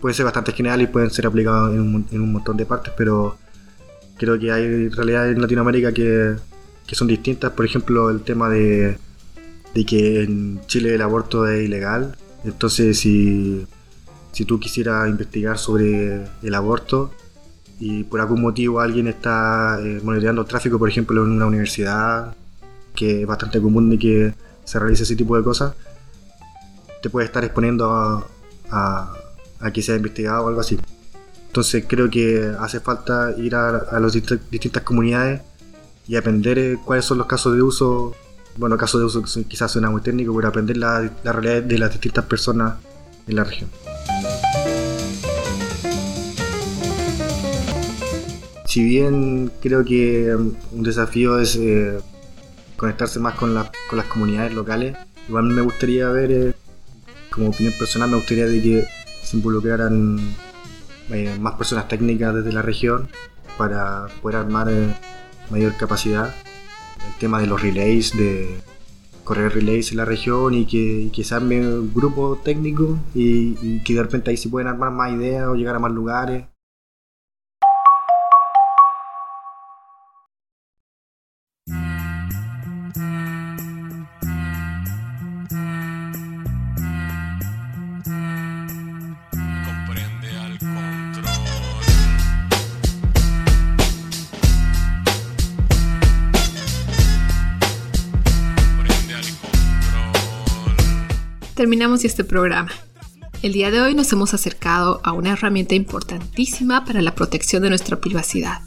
pueden 0.00 0.14
ser 0.14 0.24
bastante 0.24 0.52
generales 0.52 0.88
y 0.88 0.90
pueden 0.90 1.10
ser 1.10 1.26
aplicados 1.26 1.74
en 1.74 1.80
un, 2.22 2.32
montón 2.32 2.56
de 2.56 2.64
partes, 2.64 2.94
pero 2.96 3.36
creo 4.18 4.38
que 4.38 4.52
hay 4.52 4.88
realidades 4.88 5.34
en 5.34 5.42
Latinoamérica 5.42 5.92
que, 5.92 6.36
son 6.92 7.08
distintas. 7.08 7.52
Por 7.52 7.64
ejemplo, 7.64 8.10
el 8.10 8.22
tema 8.22 8.48
de, 8.48 8.98
que 9.86 10.22
en 10.22 10.60
Chile 10.66 10.94
el 10.94 11.02
aborto 11.02 11.46
es 11.46 11.64
ilegal. 11.64 12.16
Entonces, 12.44 12.98
si, 12.98 13.66
si 14.32 14.44
tú 14.44 14.60
quisieras 14.60 15.08
investigar 15.08 15.58
sobre 15.58 16.24
el 16.42 16.54
aborto 16.54 17.10
y 17.78 18.04
por 18.04 18.20
algún 18.20 18.40
motivo 18.40 18.80
alguien 18.80 19.08
está 19.08 19.78
eh, 19.80 20.00
monitoreando 20.02 20.42
el 20.42 20.48
tráfico, 20.48 20.78
por 20.78 20.88
ejemplo, 20.88 21.24
en 21.24 21.32
una 21.32 21.46
universidad, 21.46 22.34
que 22.94 23.22
es 23.22 23.26
bastante 23.26 23.60
común 23.60 23.90
de 23.90 23.98
que 23.98 24.34
se 24.64 24.78
realice 24.78 25.02
ese 25.02 25.16
tipo 25.16 25.36
de 25.36 25.44
cosas, 25.44 25.74
te 27.02 27.10
puede 27.10 27.26
estar 27.26 27.44
exponiendo 27.44 27.90
a, 28.70 29.12
que 29.72 29.82
sea 29.82 29.96
investigado 29.96 30.44
o 30.44 30.48
algo 30.48 30.60
así. 30.60 30.78
Entonces 31.56 31.86
creo 31.88 32.10
que 32.10 32.52
hace 32.60 32.80
falta 32.80 33.32
ir 33.38 33.54
a, 33.54 33.98
las 33.98 34.12
distintas 34.12 34.82
comunidades 34.82 35.40
y 36.06 36.16
aprender 36.16 36.58
eh, 36.58 36.76
cuáles 36.84 37.06
son 37.06 37.16
los 37.16 37.26
casos 37.26 37.54
de 37.54 37.62
uso. 37.62 38.14
Bueno, 38.58 38.76
casos 38.76 39.00
de 39.00 39.06
uso 39.06 39.22
quizás 39.48 39.72
suena 39.72 39.88
muy 39.88 40.02
técnico, 40.02 40.36
pero 40.36 40.48
aprender 40.48 40.76
la, 40.76 41.10
realidad 41.24 41.62
de 41.62 41.78
las 41.78 41.92
distintas 41.92 42.26
personas 42.26 42.74
en 43.26 43.36
la 43.36 43.44
región. 43.44 43.70
Si 48.66 48.84
bien 48.84 49.50
creo 49.62 49.82
que 49.82 50.36
um, 50.36 50.52
un 50.72 50.82
desafío 50.82 51.38
es 51.38 51.56
eh, 51.56 51.98
conectarse 52.76 53.18
más 53.18 53.34
con, 53.34 53.54
con 53.88 53.96
las 53.96 54.06
comunidades 54.08 54.52
locales, 54.52 54.94
igual 55.26 55.44
me 55.44 55.62
gustaría 55.62 56.06
ver 56.10 56.32
eh, 56.32 56.54
como 57.30 57.48
opinión 57.48 57.72
personal 57.78 58.10
me 58.10 58.16
gustaría 58.16 58.44
de 58.44 58.60
que 58.60 58.88
se 59.22 59.38
involucraran 59.38 60.18
eh, 61.10 61.36
más 61.38 61.54
personas 61.54 61.88
técnicas 61.88 62.34
desde 62.34 62.52
la 62.52 62.62
región 62.62 63.08
para 63.56 64.06
poder 64.22 64.38
armar 64.38 64.68
eh, 64.70 64.94
mayor 65.50 65.76
capacidad. 65.76 66.34
El 67.06 67.14
tema 67.18 67.40
de 67.40 67.46
los 67.46 67.62
relays, 67.62 68.16
de 68.16 68.58
correr 69.24 69.52
relays 69.52 69.90
en 69.90 69.98
la 69.98 70.04
región 70.04 70.54
y 70.54 70.66
que, 70.66 71.10
que 71.12 71.24
se 71.24 71.34
arme 71.34 71.60
un 71.60 71.92
grupo 71.92 72.40
y, 72.46 73.56
y 73.60 73.82
que 73.84 73.94
de 73.94 74.02
repente 74.02 74.30
ahí 74.30 74.36
se 74.36 74.48
pueden 74.48 74.68
armar 74.68 74.90
más 74.90 75.12
ideas 75.12 75.48
o 75.48 75.54
llegar 75.54 75.76
a 75.76 75.80
más 75.80 75.92
lugares. 75.92 76.46
Terminamos 101.56 102.04
este 102.04 102.22
programa. 102.22 102.70
El 103.40 103.54
día 103.54 103.70
de 103.70 103.80
hoy 103.80 103.94
nos 103.94 104.12
hemos 104.12 104.34
acercado 104.34 105.00
a 105.02 105.12
una 105.12 105.32
herramienta 105.32 105.74
importantísima 105.74 106.84
para 106.84 107.00
la 107.00 107.14
protección 107.14 107.62
de 107.62 107.70
nuestra 107.70 107.98
privacidad. 107.98 108.60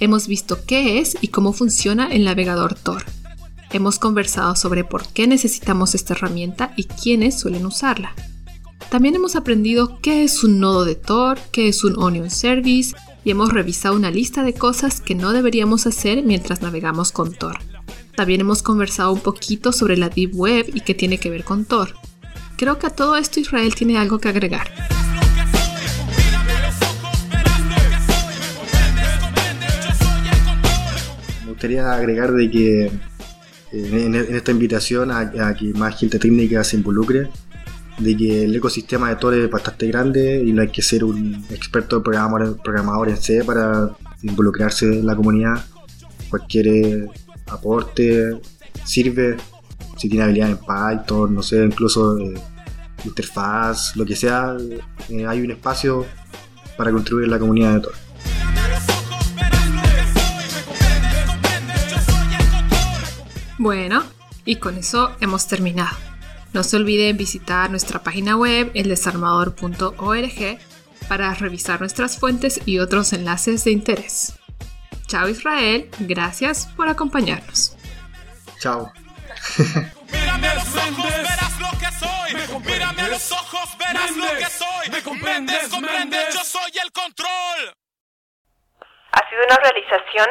Hemos 0.00 0.28
visto 0.28 0.58
qué 0.66 0.98
es 0.98 1.16
y 1.22 1.28
cómo 1.28 1.54
funciona 1.54 2.08
el 2.08 2.24
navegador 2.24 2.74
Tor. 2.74 3.04
Hemos 3.72 3.98
conversado 3.98 4.54
sobre 4.54 4.84
por 4.84 5.08
qué 5.08 5.26
necesitamos 5.26 5.94
esta 5.94 6.12
herramienta 6.12 6.74
y 6.76 6.84
quiénes 6.84 7.40
suelen 7.40 7.64
usarla. 7.64 8.14
También 8.90 9.14
hemos 9.14 9.34
aprendido 9.34 9.98
qué 10.02 10.22
es 10.22 10.44
un 10.44 10.60
nodo 10.60 10.84
de 10.84 10.94
Tor, 10.94 11.38
qué 11.52 11.68
es 11.68 11.84
un 11.84 11.98
Onion 11.98 12.30
Service 12.30 12.94
y 13.24 13.30
hemos 13.30 13.50
revisado 13.50 13.96
una 13.96 14.10
lista 14.10 14.42
de 14.42 14.52
cosas 14.52 15.00
que 15.00 15.14
no 15.14 15.32
deberíamos 15.32 15.86
hacer 15.86 16.22
mientras 16.22 16.60
navegamos 16.60 17.12
con 17.12 17.32
Tor. 17.32 17.58
También 18.14 18.42
hemos 18.42 18.62
conversado 18.62 19.10
un 19.10 19.20
poquito 19.20 19.72
sobre 19.72 19.96
la 19.96 20.10
Deep 20.10 20.34
Web 20.34 20.72
y 20.74 20.82
qué 20.82 20.94
tiene 20.94 21.16
que 21.18 21.30
ver 21.30 21.42
con 21.42 21.64
Tor. 21.64 21.94
Creo 22.56 22.78
que 22.78 22.86
a 22.86 22.90
todo 22.90 23.18
esto 23.18 23.38
Israel 23.38 23.74
tiene 23.74 23.98
algo 23.98 24.18
que 24.18 24.30
agregar. 24.30 24.70
Me 31.44 31.50
gustaría 31.50 31.92
agregar 31.92 32.32
de 32.32 32.50
que 32.50 32.90
en, 33.72 34.14
esta 34.14 34.52
invitación 34.52 35.10
a, 35.10 35.54
que 35.54 35.74
más 35.74 35.98
gente 35.98 36.18
técnica 36.18 36.64
se 36.64 36.76
involucre, 36.76 37.28
de 37.98 38.16
que 38.16 38.44
el 38.44 38.56
ecosistema 38.56 39.10
de 39.10 39.16
Tor 39.16 39.34
es 39.34 39.50
bastante 39.50 39.86
grande 39.88 40.42
y 40.42 40.52
no 40.52 40.62
hay 40.62 40.68
que 40.68 40.80
ser 40.80 41.04
un 41.04 41.44
experto 41.50 42.02
programador, 42.02 42.62
programador 42.62 43.10
en 43.10 43.16
C 43.18 43.44
para 43.44 43.90
involucrarse 44.22 44.86
en 44.86 45.06
la 45.06 45.14
comunidad. 45.14 45.62
Cualquier 46.30 46.66
eh, 46.68 47.08
aporte 47.48 48.40
sirve 48.84 49.36
si 49.96 50.08
tiene 50.08 50.24
habilidad 50.24 50.50
en 50.50 50.58
Python, 50.58 51.34
no 51.34 51.42
sé, 51.42 51.64
incluso 51.64 52.18
eh, 52.18 52.34
interfaz, 53.04 53.96
lo 53.96 54.04
que 54.04 54.16
sea, 54.16 54.56
eh, 55.08 55.26
hay 55.26 55.40
un 55.40 55.50
espacio 55.50 56.06
para 56.76 56.92
contribuir 56.92 57.24
en 57.24 57.30
la 57.30 57.38
comunidad 57.38 57.74
de 57.74 57.80
Tor. 57.80 57.94
Bueno, 63.58 64.04
y 64.44 64.56
con 64.56 64.76
eso 64.76 65.12
hemos 65.20 65.46
terminado. 65.48 65.96
No 66.52 66.62
se 66.62 66.76
olviden 66.76 67.16
visitar 67.16 67.70
nuestra 67.70 68.02
página 68.02 68.36
web 68.36 68.70
eldesarmador.org 68.74 70.58
para 71.08 71.34
revisar 71.34 71.80
nuestras 71.80 72.18
fuentes 72.18 72.60
y 72.66 72.78
otros 72.78 73.12
enlaces 73.12 73.64
de 73.64 73.72
interés. 73.72 74.34
Chao 75.06 75.28
Israel, 75.28 75.88
gracias 76.00 76.66
por 76.76 76.88
acompañarnos. 76.88 77.76
Chao. 78.58 78.92
Mírame 80.12 80.48
a 80.48 80.54
los 80.54 80.76
ojos, 80.76 81.12
verás 81.16 81.60
lo 81.60 81.70
que 81.78 81.90
soy. 81.92 82.60
Mírame 82.60 83.02
a 83.02 83.08
los 83.08 83.32
ojos, 83.32 83.78
verás 83.78 84.16
lo 84.16 84.28
que 84.36 84.46
soy. 84.46 84.90
Me 84.90 85.02
comprendes, 85.02 85.68
comprendes, 85.68 86.34
yo 86.34 86.40
soy 86.40 86.72
el 86.82 86.92
control. 86.92 87.74
Ha 89.12 89.30
sido 89.30 89.44
una 89.46 89.56
realización 89.56 90.26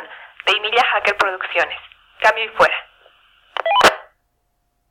de 0.45 0.53
Emilia 0.53 0.83
Hacker 0.93 1.17
Producciones. 1.17 1.79
Cambio 2.21 2.45
y 2.45 2.49
fuera. 2.49 2.75